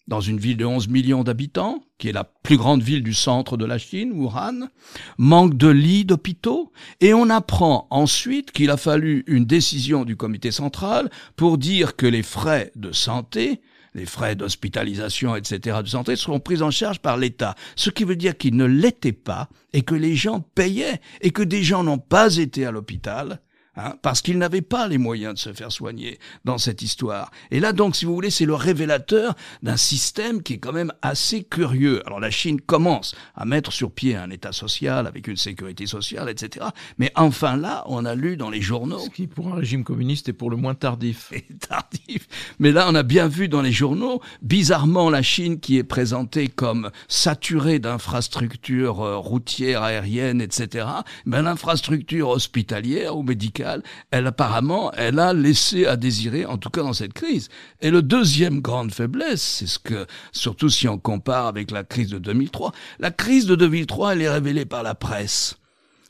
Dans 0.09 0.21
une 0.21 0.39
ville 0.39 0.57
de 0.57 0.65
11 0.65 0.89
millions 0.89 1.23
d'habitants, 1.23 1.85
qui 1.99 2.09
est 2.09 2.13
la 2.13 2.25
plus 2.25 2.57
grande 2.57 2.83
ville 2.83 3.03
du 3.03 3.15
centre 3.15 3.57
de 3.57 3.65
la 3.65 3.79
Chine, 3.79 4.13
Wuhan, 4.13 4.69
manque 5.17 5.57
de 5.57 5.69
lits 5.69 6.05
d'hôpitaux, 6.05 6.73
et 7.01 7.15
on 7.15 7.31
apprend 7.31 7.87
ensuite 7.91 8.51
qu'il 8.51 8.71
a 8.71 8.77
fallu 8.77 9.25
une 9.27 9.45
décision 9.45 10.05
du 10.05 10.17
comité 10.17 10.51
central 10.51 11.11
pour 11.37 11.59
dire 11.59 11.97
que 11.97 12.07
les 12.07 12.23
frais 12.23 12.73
de 12.75 12.91
santé, 12.93 13.61
les 13.95 14.07
frais 14.07 14.35
d'hospitalisation, 14.35 15.37
etc., 15.37 15.79
de 15.83 15.89
santé, 15.89 16.17
seront 16.17 16.41
pris 16.41 16.63
en 16.63 16.71
charge 16.71 16.99
par 16.99 17.17
l'État. 17.17 17.55
Ce 17.77 17.91
qui 17.91 18.05
veut 18.05 18.17
dire 18.17 18.37
qu'ils 18.37 18.57
ne 18.57 18.65
l'étaient 18.65 19.13
pas, 19.13 19.49
et 19.73 19.83
que 19.83 19.95
les 19.95 20.17
gens 20.17 20.41
payaient, 20.41 21.01
et 21.21 21.31
que 21.31 21.43
des 21.43 21.63
gens 21.63 21.85
n'ont 21.85 21.99
pas 21.99 22.37
été 22.37 22.67
à 22.67 22.71
l'hôpital, 22.71 23.41
Hein, 23.75 23.95
parce 24.03 24.21
qu'ils 24.21 24.37
n'avaient 24.37 24.61
pas 24.61 24.87
les 24.87 24.99
moyens 24.99 25.33
de 25.33 25.39
se 25.39 25.51
faire 25.55 25.73
soigner 25.73 26.19
dans 26.45 26.59
cette 26.59 26.83
histoire. 26.83 27.31
Et 27.51 27.59
là 27.59 27.73
donc, 27.73 27.97
si 27.97 28.05
vous 28.05 28.15
voulez, 28.15 28.29
c'est 28.29 28.45
le 28.45 28.55
révélateur 28.55 29.35
d'un 29.63 29.79
système 29.79 30.43
qui 30.43 30.55
est 30.55 30.59
quand 30.59 30.75
même 30.75 30.93
assez 31.01 31.43
curieux. 31.43 32.03
Alors 32.05 32.21
la 32.21 32.31
Chine 32.31 32.61
commence 32.61 33.15
à 33.35 33.47
mettre 33.47 33.73
sur 33.73 33.91
pied 33.91 34.15
un 34.15 34.29
État 34.29 34.53
social 34.53 35.07
avec 35.07 35.27
une 35.27 35.39
sécurité 35.39 35.87
sociale, 35.87 36.29
etc. 36.29 36.67
Mais 36.99 37.13
enfin 37.15 37.57
là, 37.57 37.83
on 37.87 38.05
a 38.05 38.15
lu 38.15 38.37
dans 38.37 38.51
les 38.51 38.61
journaux... 38.61 38.99
Ce 38.99 39.09
qui 39.09 39.27
pour 39.27 39.49
un 39.49 39.55
régime 39.55 39.85
communiste 39.85 40.29
est 40.29 40.35
pour 40.35 40.51
le 40.51 40.59
moins 40.59 40.75
tardif. 40.75 41.33
Et 41.33 41.47
tardif. 41.67 42.29
Mais 42.59 42.73
là, 42.73 42.87
on 42.91 42.95
a 42.95 43.03
bien 43.03 43.27
vu 43.27 43.49
dans 43.49 43.63
les 43.63 43.73
journaux, 43.73 44.21
bizarrement, 44.43 45.09
la 45.09 45.23
Chine 45.23 45.61
qui 45.61 45.79
est 45.79 45.85
présentée 45.85 46.49
comme 46.49 46.91
saturée 47.09 47.79
d'infrastructures 47.79 49.01
euh, 49.01 49.17
routières, 49.17 49.83
aériennes, 49.83 50.43
etc. 50.43 50.89
Mais 51.25 51.41
l'infrastructure 51.41 52.29
hospitalière 52.29 53.17
ou 53.17 53.23
médicale 53.23 53.62
elle 54.11 54.27
apparemment, 54.27 54.93
elle 54.93 55.19
a 55.19 55.33
laissé 55.33 55.87
à 55.87 55.97
désirer, 55.97 56.47
en 56.47 56.59
tout 56.59 56.71
cas 56.71 56.83
dans 56.83 56.93
cette 56.93 57.13
crise. 57.13 57.49
Et 57.81 57.91
le 57.91 58.03
deuxième 58.03 58.61
grande 58.61 58.93
faiblesse, 58.93 59.43
c'est 59.43 59.67
ce 59.67 59.79
que, 59.79 60.07
surtout 60.33 60.69
si 60.69 60.89
on 60.89 60.99
compare 60.99 61.47
avec 61.47 61.71
la 61.71 61.85
crise 61.85 62.09
de 62.09 62.19
2003, 62.19 62.73
la 62.99 63.11
crise 63.11 63.47
de 63.47 63.55
2003, 63.55 64.15
elle 64.15 64.23
est 64.23 64.31
révélée 64.31 64.65
par 64.65 64.83
la 64.83 64.95
presse. 64.95 65.57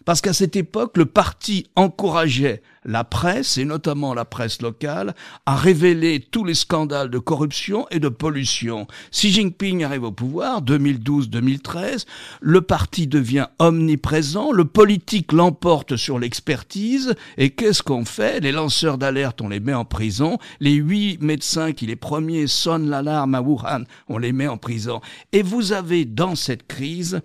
Parce 0.04 0.20
qu'à 0.20 0.32
cette 0.32 0.56
époque, 0.56 0.96
le 0.96 1.06
parti 1.06 1.66
encourageait 1.76 2.62
la 2.84 3.04
presse, 3.04 3.58
et 3.58 3.64
notamment 3.64 4.14
la 4.14 4.24
presse 4.24 4.60
locale, 4.60 5.14
à 5.46 5.54
révéler 5.54 6.20
tous 6.20 6.44
les 6.44 6.54
scandales 6.54 7.10
de 7.10 7.18
corruption 7.18 7.86
et 7.90 8.00
de 8.00 8.08
pollution. 8.08 8.88
Xi 9.12 9.30
Jinping 9.30 9.84
arrive 9.84 10.02
au 10.02 10.12
pouvoir, 10.12 10.62
2012-2013, 10.62 12.06
le 12.40 12.60
parti 12.60 13.06
devient 13.06 13.46
omniprésent, 13.60 14.50
le 14.50 14.64
politique 14.64 15.32
l'emporte 15.32 15.96
sur 15.96 16.18
l'expertise, 16.18 17.14
et 17.38 17.50
qu'est-ce 17.50 17.84
qu'on 17.84 18.04
fait? 18.04 18.40
Les 18.40 18.52
lanceurs 18.52 18.98
d'alerte, 18.98 19.40
on 19.40 19.48
les 19.48 19.60
met 19.60 19.74
en 19.74 19.84
prison, 19.84 20.38
les 20.58 20.74
huit 20.74 21.22
médecins 21.22 21.72
qui 21.72 21.86
les 21.86 21.96
premiers 21.96 22.48
sonnent 22.48 22.90
l'alarme 22.90 23.36
à 23.36 23.42
Wuhan, 23.42 23.84
on 24.08 24.18
les 24.18 24.32
met 24.32 24.48
en 24.48 24.56
prison. 24.56 25.00
Et 25.32 25.42
vous 25.42 25.72
avez 25.72 26.04
dans 26.04 26.34
cette 26.34 26.66
crise 26.66 27.20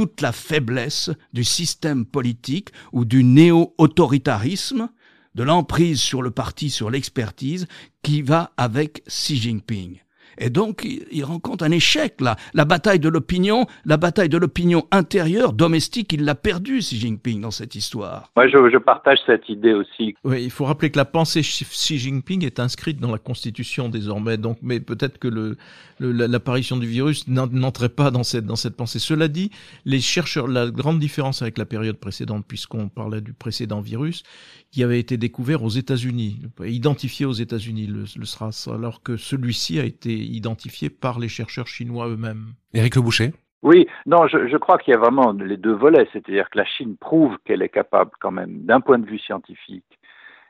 toute 0.00 0.22
la 0.22 0.32
faiblesse 0.32 1.10
du 1.34 1.44
système 1.44 2.06
politique 2.06 2.70
ou 2.90 3.04
du 3.04 3.22
néo-autoritarisme, 3.22 4.88
de 5.34 5.42
l'emprise 5.42 6.00
sur 6.00 6.22
le 6.22 6.30
parti, 6.30 6.70
sur 6.70 6.88
l'expertise, 6.88 7.66
qui 8.02 8.22
va 8.22 8.54
avec 8.56 9.04
Xi 9.06 9.36
Jinping. 9.36 10.00
Et 10.40 10.48
donc, 10.48 10.88
il 11.12 11.22
rencontre 11.22 11.64
un 11.64 11.70
échec 11.70 12.20
là. 12.20 12.36
La 12.54 12.64
bataille 12.64 12.98
de 12.98 13.08
l'opinion, 13.08 13.66
la 13.84 13.98
bataille 13.98 14.30
de 14.30 14.38
l'opinion 14.38 14.86
intérieure, 14.90 15.52
domestique, 15.52 16.12
il 16.14 16.24
l'a 16.24 16.34
perdu, 16.34 16.78
Xi 16.78 16.98
Jinping, 16.98 17.42
dans 17.42 17.50
cette 17.50 17.74
histoire. 17.74 18.30
Moi, 18.34 18.48
je, 18.48 18.56
je, 18.70 18.78
partage 18.78 19.18
cette 19.26 19.48
idée 19.50 19.74
aussi. 19.74 20.16
Oui, 20.24 20.42
il 20.42 20.50
faut 20.50 20.64
rappeler 20.64 20.90
que 20.90 20.96
la 20.96 21.04
pensée 21.04 21.42
Xi 21.42 21.98
Jinping 21.98 22.44
est 22.44 22.58
inscrite 22.58 22.98
dans 22.98 23.12
la 23.12 23.18
Constitution 23.18 23.90
désormais. 23.90 24.38
Donc, 24.38 24.58
mais 24.62 24.80
peut-être 24.80 25.18
que 25.18 25.28
le, 25.28 25.56
l'apparition 26.00 26.78
du 26.78 26.86
virus 26.86 27.28
n'entrait 27.28 27.90
pas 27.90 28.10
dans 28.10 28.22
cette, 28.22 28.46
dans 28.46 28.56
cette 28.56 28.76
pensée. 28.76 28.98
Cela 28.98 29.28
dit, 29.28 29.50
les 29.84 30.00
chercheurs, 30.00 30.48
la 30.48 30.70
grande 30.70 30.98
différence 30.98 31.42
avec 31.42 31.58
la 31.58 31.66
période 31.66 31.96
précédente, 31.96 32.46
puisqu'on 32.48 32.88
parlait 32.88 33.20
du 33.20 33.34
précédent 33.34 33.82
virus, 33.82 34.22
qui 34.70 34.82
avait 34.82 35.00
été 35.00 35.16
découvert 35.16 35.62
aux 35.62 35.68
États-Unis, 35.68 36.40
identifié 36.64 37.26
aux 37.26 37.32
États-Unis, 37.32 37.86
le, 37.86 38.04
le 38.16 38.24
SRAS, 38.24 38.68
alors 38.72 39.02
que 39.02 39.16
celui-ci 39.16 39.78
a 39.78 39.84
été 39.84 40.29
identifié 40.36 40.90
par 40.90 41.18
les 41.18 41.28
chercheurs 41.28 41.66
chinois 41.66 42.08
eux-mêmes. 42.08 42.54
Éric 42.74 42.96
Le 42.96 43.02
Boucher 43.02 43.32
Oui, 43.62 43.86
non, 44.06 44.26
je, 44.26 44.48
je 44.48 44.56
crois 44.56 44.78
qu'il 44.78 44.92
y 44.92 44.96
a 44.96 45.00
vraiment 45.00 45.32
les 45.32 45.56
deux 45.56 45.74
volets, 45.74 46.08
c'est-à-dire 46.12 46.48
que 46.50 46.58
la 46.58 46.64
Chine 46.64 46.96
prouve 46.96 47.36
qu'elle 47.44 47.62
est 47.62 47.68
capable 47.68 48.12
quand 48.20 48.30
même, 48.30 48.62
d'un 48.62 48.80
point 48.80 48.98
de 48.98 49.06
vue 49.06 49.18
scientifique 49.18 49.98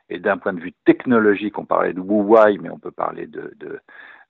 et 0.09 0.19
d'un 0.19 0.37
point 0.37 0.53
de 0.53 0.59
vue 0.59 0.73
technologique, 0.85 1.57
on 1.57 1.65
parlait 1.65 1.93
de 1.93 2.01
Huawei, 2.01 2.57
mais 2.61 2.69
on 2.69 2.79
peut 2.79 2.91
parler 2.91 3.27
de, 3.27 3.53
de, 3.59 3.79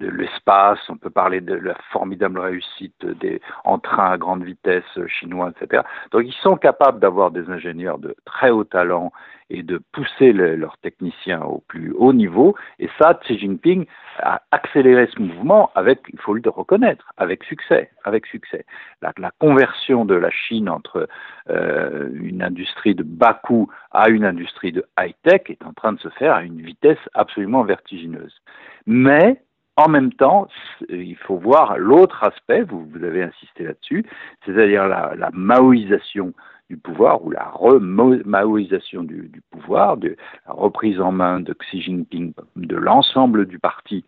de 0.01 0.09
l'espace, 0.09 0.79
on 0.89 0.97
peut 0.97 1.09
parler 1.09 1.41
de 1.41 1.53
la 1.53 1.75
formidable 1.91 2.39
réussite 2.39 3.05
des 3.05 3.39
en 3.63 3.77
train 3.77 4.11
à 4.11 4.17
grande 4.17 4.43
vitesse 4.43 4.83
chinois, 5.07 5.51
etc. 5.51 5.83
Donc 6.11 6.23
ils 6.25 6.41
sont 6.41 6.57
capables 6.57 6.99
d'avoir 6.99 7.31
des 7.31 7.49
ingénieurs 7.49 7.99
de 7.99 8.15
très 8.25 8.49
haut 8.49 8.63
talent 8.63 9.11
et 9.51 9.63
de 9.63 9.81
pousser 9.91 10.31
leurs 10.31 10.77
techniciens 10.77 11.41
au 11.41 11.61
plus 11.67 11.91
haut 11.91 12.13
niveau. 12.13 12.55
Et 12.79 12.89
ça, 12.97 13.13
Xi 13.15 13.37
Jinping 13.37 13.85
a 14.19 14.41
accéléré 14.51 15.07
ce 15.13 15.21
mouvement 15.21 15.71
avec, 15.75 15.99
il 16.11 16.19
faut 16.19 16.33
le 16.33 16.41
reconnaître, 16.49 17.11
avec 17.17 17.43
succès, 17.43 17.91
avec 18.05 18.25
succès. 18.25 18.65
La, 19.01 19.31
conversion 19.39 20.05
de 20.05 20.15
la 20.15 20.31
Chine 20.31 20.69
entre 20.69 21.07
euh, 21.49 22.09
une 22.13 22.41
industrie 22.41 22.95
de 22.95 23.03
bas 23.03 23.39
coût 23.43 23.69
à 23.91 24.09
une 24.09 24.23
industrie 24.23 24.71
de 24.71 24.85
high-tech 24.97 25.41
est 25.49 25.65
en 25.65 25.73
train 25.73 25.91
de 25.93 25.99
se 25.99 26.09
faire 26.09 26.33
à 26.33 26.43
une 26.43 26.61
vitesse 26.61 27.09
absolument 27.13 27.63
vertigineuse. 27.63 28.41
Mais 28.85 29.41
en 29.85 29.89
même 29.89 30.13
temps, 30.13 30.47
il 30.89 31.15
faut 31.15 31.37
voir 31.37 31.77
l'autre 31.77 32.23
aspect, 32.23 32.61
vous, 32.63 32.87
avez 33.03 33.23
insisté 33.23 33.63
là-dessus, 33.63 34.05
c'est-à-dire 34.45 34.87
la, 34.87 35.29
maoïsation 35.33 36.33
du 36.69 36.77
pouvoir 36.77 37.23
ou 37.25 37.31
la 37.31 37.49
remaoïsation 37.53 39.03
du, 39.03 39.27
du 39.27 39.41
pouvoir, 39.51 39.97
la 39.97 40.53
reprise 40.53 41.01
en 41.01 41.11
main 41.11 41.39
de 41.39 41.53
Xi 41.53 41.81
Jinping 41.81 42.33
de 42.55 42.75
l'ensemble 42.75 43.45
du 43.45 43.59
parti 43.59 44.05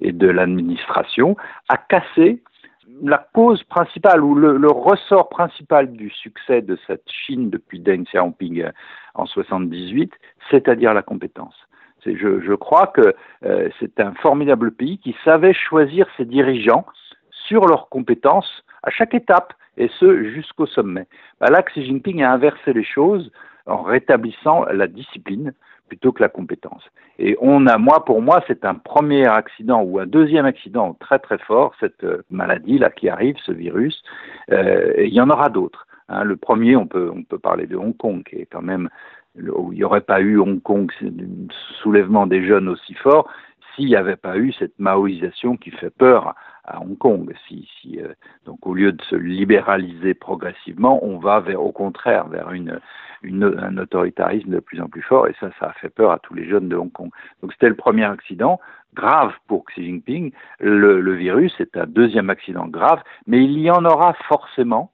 et 0.00 0.12
de 0.12 0.28
l'administration, 0.28 1.36
a 1.68 1.76
cassé 1.76 2.42
la 3.02 3.26
cause 3.32 3.62
principale 3.64 4.22
ou 4.22 4.34
le, 4.34 4.58
le, 4.58 4.70
ressort 4.70 5.28
principal 5.28 5.92
du 5.92 6.10
succès 6.10 6.60
de 6.60 6.76
cette 6.86 7.08
Chine 7.10 7.48
depuis 7.48 7.80
Deng 7.80 8.04
Xiaoping 8.04 8.64
en 9.14 9.26
78, 9.26 10.12
c'est-à-dire 10.50 10.92
la 10.92 11.02
compétence. 11.02 11.54
Je, 12.04 12.54
crois 12.54 12.88
que 12.88 13.14
euh, 13.44 13.68
c'est 13.78 14.00
un 14.00 14.12
formidable 14.14 14.72
pays 14.72 14.98
qui 14.98 15.14
savait 15.24 15.54
choisir 15.54 16.06
ses 16.16 16.24
dirigeants 16.24 16.86
sur 17.30 17.66
leurs 17.66 17.88
compétences 17.88 18.64
à 18.82 18.90
chaque 18.90 19.14
étape, 19.14 19.52
et 19.76 19.88
ce 19.98 20.24
jusqu'au 20.24 20.66
sommet. 20.66 21.06
Bah 21.40 21.48
là, 21.48 21.62
Xi 21.62 21.84
Jinping 21.84 22.22
a 22.22 22.32
inversé 22.32 22.72
les 22.72 22.84
choses 22.84 23.30
en 23.66 23.82
rétablissant 23.82 24.64
la 24.66 24.86
discipline 24.86 25.52
plutôt 25.88 26.12
que 26.12 26.22
la 26.22 26.28
compétence. 26.28 26.82
Et 27.18 27.36
on 27.40 27.66
a, 27.66 27.78
moi, 27.78 28.04
pour 28.04 28.22
moi, 28.22 28.42
c'est 28.46 28.64
un 28.64 28.74
premier 28.74 29.26
accident 29.26 29.82
ou 29.82 29.98
un 29.98 30.06
deuxième 30.06 30.46
accident 30.46 30.94
très 30.94 31.18
très 31.18 31.38
fort, 31.38 31.74
cette 31.80 32.02
euh, 32.04 32.22
maladie 32.30 32.78
là 32.78 32.90
qui 32.90 33.08
arrive, 33.08 33.36
ce 33.44 33.52
virus. 33.52 34.02
Euh, 34.50 34.92
et 34.96 35.06
il 35.06 35.14
y 35.14 35.20
en 35.20 35.30
aura 35.30 35.48
d'autres. 35.48 35.86
Hein. 36.08 36.24
Le 36.24 36.36
premier, 36.36 36.76
on 36.76 36.86
peut 36.86 37.12
parler 37.42 37.66
de 37.66 37.76
Hong 37.76 37.96
Kong, 37.96 38.22
qui 38.24 38.36
est 38.36 38.46
quand 38.46 38.62
même 38.62 38.88
où 39.36 39.72
il 39.72 39.78
n'y 39.78 39.84
aurait 39.84 40.02
pas 40.02 40.20
eu 40.20 40.38
Hong 40.38 40.60
Kong, 40.62 40.92
soulèvement 41.82 42.26
des 42.26 42.44
jeunes 42.46 42.68
aussi 42.68 42.94
fort, 42.94 43.30
s'il 43.74 43.86
n'y 43.86 43.96
avait 43.96 44.16
pas 44.16 44.36
eu 44.36 44.52
cette 44.52 44.78
maoïsation 44.78 45.56
qui 45.56 45.70
fait 45.70 45.90
peur 45.90 46.34
à 46.64 46.80
Hong 46.80 46.96
Kong. 46.98 47.32
Si, 47.48 47.68
si, 47.80 48.00
euh, 48.00 48.12
donc 48.44 48.66
au 48.66 48.74
lieu 48.74 48.92
de 48.92 49.02
se 49.02 49.16
libéraliser 49.16 50.14
progressivement, 50.14 51.04
on 51.04 51.18
va 51.18 51.40
vers, 51.40 51.62
au 51.62 51.72
contraire 51.72 52.28
vers 52.28 52.48
un 52.48 53.78
autoritarisme 53.78 54.50
de 54.50 54.60
plus 54.60 54.80
en 54.80 54.88
plus 54.88 55.02
fort, 55.02 55.26
et 55.28 55.34
ça, 55.40 55.50
ça 55.58 55.66
a 55.66 55.72
fait 55.74 55.88
peur 55.88 56.12
à 56.12 56.18
tous 56.18 56.34
les 56.34 56.48
jeunes 56.48 56.68
de 56.68 56.76
Hong 56.76 56.92
Kong. 56.92 57.10
Donc 57.40 57.52
c'était 57.52 57.68
le 57.68 57.76
premier 57.76 58.04
accident 58.04 58.60
grave 58.94 59.32
pour 59.48 59.64
Xi 59.64 59.84
Jinping. 59.84 60.32
Le, 60.60 61.00
le 61.00 61.14
virus 61.14 61.54
est 61.60 61.76
un 61.76 61.86
deuxième 61.86 62.30
accident 62.30 62.66
grave, 62.66 63.02
mais 63.26 63.42
il 63.42 63.58
y 63.58 63.70
en 63.70 63.84
aura 63.84 64.12
forcément 64.28 64.90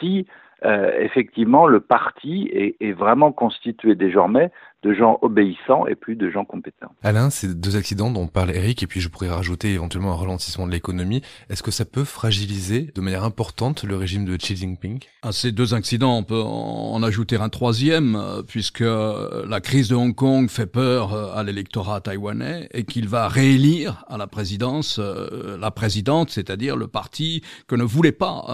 si 0.00 0.26
euh, 0.64 0.90
effectivement, 0.98 1.68
le 1.68 1.80
parti 1.80 2.50
est, 2.52 2.76
est, 2.80 2.92
vraiment 2.92 3.30
constitué 3.30 3.94
désormais 3.94 4.50
de 4.82 4.92
gens 4.92 5.18
obéissants 5.22 5.86
et 5.86 5.94
plus 5.94 6.14
de 6.14 6.30
gens 6.30 6.44
compétents. 6.44 6.92
Alain, 7.02 7.30
ces 7.30 7.52
deux 7.52 7.76
accidents 7.76 8.10
dont 8.12 8.28
parle 8.28 8.50
Eric, 8.50 8.82
et 8.82 8.86
puis 8.86 9.00
je 9.00 9.08
pourrais 9.08 9.28
rajouter 9.28 9.72
éventuellement 9.72 10.12
un 10.12 10.16
ralentissement 10.16 10.66
de 10.66 10.72
l'économie, 10.72 11.22
est-ce 11.50 11.64
que 11.64 11.72
ça 11.72 11.84
peut 11.84 12.04
fragiliser 12.04 12.90
de 12.94 13.00
manière 13.00 13.24
importante 13.24 13.82
le 13.82 13.96
régime 13.96 14.24
de 14.24 14.36
Xi 14.36 14.56
Jinping? 14.56 15.00
À 15.22 15.32
ces 15.32 15.50
deux 15.50 15.74
accidents, 15.74 16.16
on 16.16 16.22
peut 16.22 16.40
en 16.40 17.02
ajouter 17.02 17.36
un 17.36 17.48
troisième, 17.48 18.16
euh, 18.16 18.42
puisque 18.42 18.80
la 18.80 19.60
crise 19.60 19.88
de 19.88 19.96
Hong 19.96 20.14
Kong 20.14 20.48
fait 20.48 20.66
peur 20.66 21.12
euh, 21.12 21.34
à 21.34 21.42
l'électorat 21.42 22.00
taïwanais 22.00 22.68
et 22.72 22.84
qu'il 22.84 23.08
va 23.08 23.28
réélire 23.28 24.04
à 24.08 24.16
la 24.16 24.26
présidence 24.26 24.98
la 24.98 25.70
présidente, 25.70 26.30
c'est-à-dire 26.30 26.76
le 26.76 26.86
parti 26.86 27.42
que 27.66 27.74
ne 27.74 27.84
voulait 27.84 28.12
pas, 28.12 28.44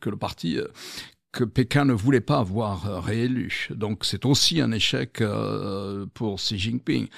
que 0.00 0.10
le 0.10 0.16
parti 0.16 0.58
que 1.36 1.44
Pékin 1.44 1.84
ne 1.84 1.92
voulait 1.92 2.22
pas 2.22 2.38
avoir 2.38 2.86
euh, 2.86 2.98
réélu. 2.98 3.68
Donc 3.70 4.04
c'est 4.06 4.24
aussi 4.24 4.62
un 4.62 4.72
échec 4.72 5.20
euh, 5.20 6.06
pour 6.14 6.36
Xi 6.36 6.58
Jinping. 6.58 7.08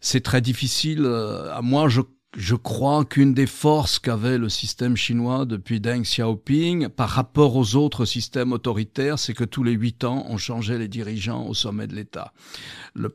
C'est 0.00 0.20
très 0.20 0.42
difficile. 0.42 1.04
Euh, 1.04 1.60
moi, 1.62 1.88
je 1.88 2.02
je 2.36 2.54
crois 2.54 3.06
qu'une 3.06 3.32
des 3.32 3.46
forces 3.46 3.98
qu'avait 3.98 4.36
le 4.36 4.50
système 4.50 4.96
chinois 4.96 5.46
depuis 5.46 5.80
Deng 5.80 6.02
Xiaoping 6.02 6.88
par 6.90 7.08
rapport 7.08 7.56
aux 7.56 7.74
autres 7.74 8.04
systèmes 8.04 8.52
autoritaires, 8.52 9.18
c'est 9.18 9.32
que 9.32 9.44
tous 9.44 9.64
les 9.64 9.72
huit 9.72 10.04
ans, 10.04 10.26
on 10.28 10.36
changeait 10.36 10.76
les 10.76 10.88
dirigeants 10.88 11.46
au 11.46 11.54
sommet 11.54 11.86
de 11.86 11.94
l'État. 11.94 12.34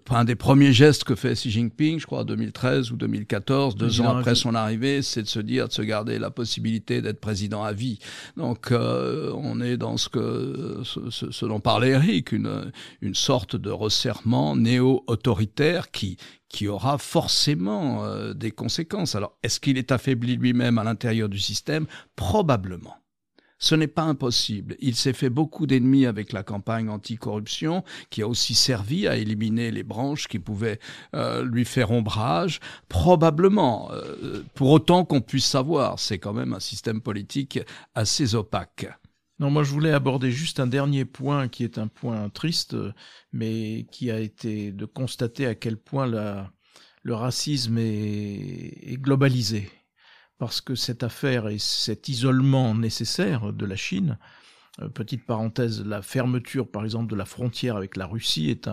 Un 0.09 0.25
des 0.25 0.35
premiers 0.35 0.73
gestes 0.73 1.03
que 1.03 1.13
fait 1.13 1.33
Xi 1.33 1.51
Jinping, 1.51 1.99
je 1.99 2.07
crois 2.07 2.21
en 2.21 2.25
2013 2.25 2.91
ou 2.91 2.95
2014, 2.95 3.75
deux 3.75 4.01
ans 4.01 4.17
après 4.17 4.33
son 4.33 4.55
arrivée, 4.55 5.03
c'est 5.03 5.21
de 5.21 5.27
se 5.27 5.39
dire, 5.39 5.67
de 5.67 5.73
se 5.73 5.83
garder 5.83 6.17
la 6.17 6.31
possibilité 6.31 7.01
d'être 7.03 7.19
président 7.19 7.63
à 7.63 7.71
vie. 7.71 7.99
Donc 8.35 8.71
euh, 8.71 9.31
on 9.35 9.61
est 9.61 9.77
dans 9.77 9.97
ce 9.97 10.09
que 10.09 10.81
ce, 10.83 11.09
ce 11.09 11.45
dont 11.45 11.59
parlait 11.59 11.89
Eric, 11.89 12.31
une, 12.31 12.71
une 13.01 13.15
sorte 13.15 13.55
de 13.55 13.69
resserrement 13.69 14.55
néo-autoritaire 14.55 15.91
qui 15.91 16.17
qui 16.53 16.67
aura 16.67 16.97
forcément 16.99 18.05
euh, 18.05 18.33
des 18.33 18.51
conséquences. 18.51 19.15
Alors, 19.15 19.35
est-ce 19.43 19.59
qu'il 19.59 19.77
est 19.77 19.91
affaibli 19.91 20.37
lui-même 20.37 20.77
à 20.77 20.83
l'intérieur 20.85 21.27
du 21.27 21.39
système? 21.39 21.87
Probablement. 22.15 22.95
Ce 23.57 23.75
n'est 23.75 23.87
pas 23.87 24.03
impossible. 24.03 24.75
Il 24.79 24.95
s'est 24.95 25.13
fait 25.13 25.29
beaucoup 25.29 25.65
d'ennemis 25.65 26.05
avec 26.05 26.31
la 26.31 26.43
campagne 26.43 26.89
anticorruption, 26.89 27.83
qui 28.09 28.21
a 28.21 28.27
aussi 28.27 28.53
servi 28.53 29.07
à 29.07 29.15
éliminer 29.15 29.71
les 29.71 29.83
branches 29.83 30.27
qui 30.27 30.37
pouvaient 30.37 30.79
euh, 31.15 31.43
lui 31.43 31.65
faire 31.65 31.91
ombrage. 31.91 32.59
Probablement, 32.87 33.89
euh, 33.91 34.43
pour 34.53 34.69
autant 34.69 35.05
qu'on 35.05 35.21
puisse 35.21 35.45
savoir, 35.45 35.97
c'est 35.97 36.19
quand 36.19 36.33
même 36.33 36.53
un 36.53 36.59
système 36.59 37.01
politique 37.01 37.59
assez 37.95 38.35
opaque. 38.35 38.87
Non, 39.39 39.49
moi 39.49 39.63
je 39.63 39.71
voulais 39.71 39.91
aborder 39.91 40.31
juste 40.31 40.59
un 40.59 40.67
dernier 40.67 41.05
point 41.05 41.47
qui 41.47 41.63
est 41.63 41.77
un 41.77 41.87
point 41.87 42.29
triste, 42.29 42.75
mais 43.31 43.87
qui 43.91 44.11
a 44.11 44.19
été 44.19 44.71
de 44.71 44.85
constater 44.85 45.45
à 45.47 45.55
quel 45.55 45.77
point 45.77 46.05
le 46.05 47.13
racisme 47.13 47.77
est, 47.79 48.97
globalisé. 49.01 49.69
Parce 50.37 50.61
que 50.61 50.75
cette 50.75 51.03
affaire 51.03 51.47
et 51.47 51.59
cet 51.59 52.09
isolement 52.09 52.75
nécessaire 52.75 53.53
de 53.53 53.65
la 53.65 53.75
Chine 53.75 54.17
petite 54.93 55.23
parenthèse, 55.25 55.85
la 55.85 56.01
fermeture, 56.01 56.67
par 56.67 56.83
exemple, 56.83 57.11
de 57.11 57.15
la 57.15 57.25
frontière 57.25 57.75
avec 57.77 57.95
la 57.95 58.07
Russie 58.07 58.49
est, 58.49 58.67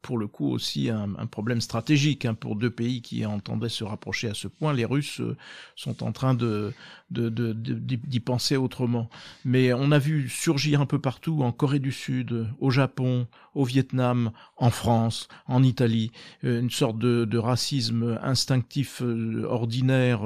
pour 0.00 0.16
le 0.16 0.26
coup 0.26 0.50
aussi 0.50 0.88
un, 0.88 1.26
problème 1.26 1.60
stratégique 1.60 2.24
hein, 2.24 2.32
pour 2.32 2.56
deux 2.56 2.70
pays 2.70 3.02
qui 3.02 3.26
entendaient 3.26 3.68
se 3.68 3.84
rapprocher 3.84 4.28
à 4.28 4.34
ce 4.34 4.48
point. 4.48 4.72
Les 4.72 4.86
Russes 4.86 5.20
euh, 5.20 5.36
sont 5.76 6.02
en 6.02 6.12
train 6.12 6.34
d'y 6.34 8.20
penser 8.20 8.56
autrement. 8.56 9.10
Mais 9.44 9.74
on 9.74 9.90
a 9.92 9.98
vu 9.98 10.30
surgir 10.30 10.80
un 10.80 10.86
peu 10.86 10.98
partout, 10.98 11.42
en 11.42 11.52
Corée 11.52 11.78
du 11.78 11.92
Sud, 11.92 12.46
au 12.58 12.70
Japon, 12.70 13.26
au 13.54 13.64
Vietnam, 13.64 14.30
en 14.56 14.70
France, 14.70 15.28
en 15.46 15.62
Italie, 15.62 16.10
euh, 16.44 16.60
une 16.60 16.70
sorte 16.70 16.98
de 16.98 17.38
racisme 17.38 18.18
instinctif 18.22 19.02
ordinaire, 19.46 20.22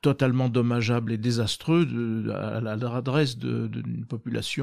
totalement 0.00 0.48
dommageable 0.48 1.12
et 1.12 1.18
désastreux 1.18 1.86
à 2.32 2.60
l'adresse 2.60 3.36
d'une 3.36 4.06
population 4.08 4.53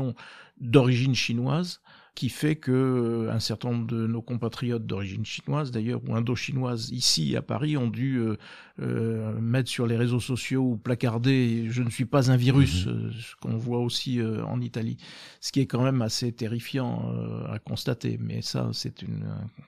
d'origine 0.60 1.16
chinoise 1.16 1.82
qui 2.14 2.30
fait 2.30 2.58
que 2.58 2.72
euh, 2.72 3.32
un 3.32 3.40
certain 3.40 3.72
nombre 3.72 3.88
de 3.88 4.06
nos 4.06 4.22
compatriotes 4.22 4.86
d'origine 4.86 5.26
chinoise 5.26 5.72
d'ailleurs 5.72 6.02
ou 6.08 6.16
indo-chinoise 6.16 6.90
ici 6.92 7.38
à 7.38 7.42
Paris 7.42 7.78
ont 7.78 7.88
dû 7.88 8.18
euh, 8.18 8.38
euh, 8.82 9.40
mettre 9.40 9.70
sur 9.70 9.88
les 9.88 9.96
réseaux 9.96 10.20
sociaux 10.20 10.62
ou 10.62 10.78
placarder 10.78 11.68
je 11.70 11.82
ne 11.82 11.90
suis 11.90 12.06
pas 12.06 12.30
un 12.30 12.36
virus 12.36 12.86
mmh. 12.86 13.12
ce 13.14 13.36
qu'on 13.42 13.58
voit 13.58 13.80
aussi 13.80 14.20
en 14.22 14.60
Italie 14.60 14.98
ce 15.40 15.52
qui 15.52 15.62
est 15.62 15.68
quand 15.68 15.84
même 15.84 16.02
assez 16.02 16.32
terrifiant 16.32 17.14
à 17.50 17.60
constater 17.60 18.18
mais 18.20 18.42
ça 18.42 18.70
c'est 18.74 19.02
une 19.02 19.26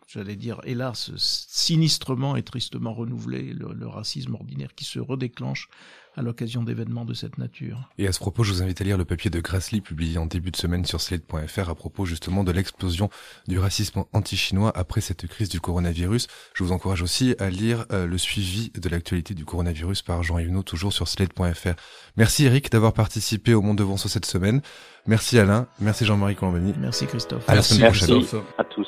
j'allais 0.08 0.36
dire 0.36 0.60
hélas 0.66 1.12
sinistrement 1.16 2.36
et 2.36 2.44
tristement 2.44 2.94
renouvelé 2.94 3.54
le, 3.54 3.74
le 3.74 3.88
racisme 3.88 4.36
ordinaire 4.36 4.76
qui 4.76 4.86
se 4.86 5.00
redéclenche 5.00 5.70
à 6.16 6.22
l'occasion 6.22 6.64
d'événements 6.64 7.06
de 7.06 7.14
cette 7.14 7.38
nature. 7.38 7.90
Et 7.98 8.08
à 8.08 8.12
ce 8.12 8.20
propos, 8.20 8.44
je 8.44 8.54
vous 8.54 8.62
invite 8.62 8.80
à 8.82 8.84
lire 8.84 8.98
le 8.98 9.06
papier 9.06 9.30
de 9.30 9.40
Grassley 9.40 9.82
publié 9.82 10.18
en 10.18 10.26
début 10.26 10.52
de 10.52 10.56
semaine 10.56 10.86
sur 10.86 11.02
Slate.fr 11.02 11.70
à 11.70 11.76
propos 11.76 12.06
justement 12.06 12.33
de 12.44 12.52
l'explosion 12.52 13.12
du 13.48 13.60
racisme 13.60 14.06
anti-chinois 14.14 14.72
après 14.74 15.02
cette 15.02 15.28
crise 15.28 15.50
du 15.50 15.62
coronavirus. 15.62 16.26
Je 16.56 16.64
vous 16.64 16.72
encourage 16.72 17.04
aussi 17.04 17.36
à 17.38 17.52
lire 17.52 17.86
euh, 17.92 18.08
le 18.08 18.18
suivi 18.18 18.72
de 18.74 18.90
l'actualité 18.90 19.36
du 19.36 19.46
coronavirus 19.46 20.02
par 20.02 20.24
Jean 20.24 20.40
Yunot, 20.40 20.64
toujours 20.64 20.94
sur 20.94 21.08
Slate.fr. 21.08 21.76
Merci 22.18 22.46
Eric 22.46 22.72
d'avoir 22.72 22.94
participé 22.94 23.54
au 23.54 23.62
Monde 23.62 23.78
devant 23.78 23.98
cette 23.98 24.26
semaine. 24.26 24.62
Merci 25.06 25.38
Alain, 25.38 25.68
merci 25.80 26.06
Jean-Marie 26.06 26.36
Colombani. 26.36 26.74
Merci 26.80 27.06
Christophe. 27.06 27.48
À 27.48 27.56
la 27.56 27.62
semaine 27.62 27.92
prochaine. 27.92 28.24
à 28.58 28.64
tous. 28.64 28.88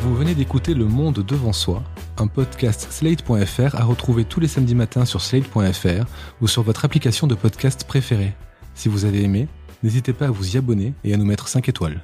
Vous 0.00 0.16
venez 0.16 0.34
d'écouter 0.34 0.74
Le 0.74 0.86
Monde 0.86 1.24
devant 1.24 1.52
soi, 1.52 1.80
un 2.18 2.26
podcast 2.26 2.88
slate.fr 2.90 3.76
à 3.76 3.84
retrouver 3.84 4.24
tous 4.24 4.40
les 4.40 4.48
samedis 4.48 4.74
matins 4.74 5.04
sur 5.04 5.20
slate.fr 5.20 6.06
ou 6.40 6.48
sur 6.48 6.64
votre 6.64 6.84
application 6.84 7.28
de 7.28 7.36
podcast 7.36 7.84
préférée. 7.86 8.34
Si 8.74 8.88
vous 8.88 9.04
avez 9.04 9.22
aimé, 9.22 9.46
n'hésitez 9.82 10.12
pas 10.12 10.26
à 10.26 10.30
vous 10.30 10.54
y 10.54 10.58
abonner 10.58 10.94
et 11.04 11.14
à 11.14 11.16
nous 11.16 11.24
mettre 11.24 11.48
5 11.48 11.68
étoiles. 11.68 12.00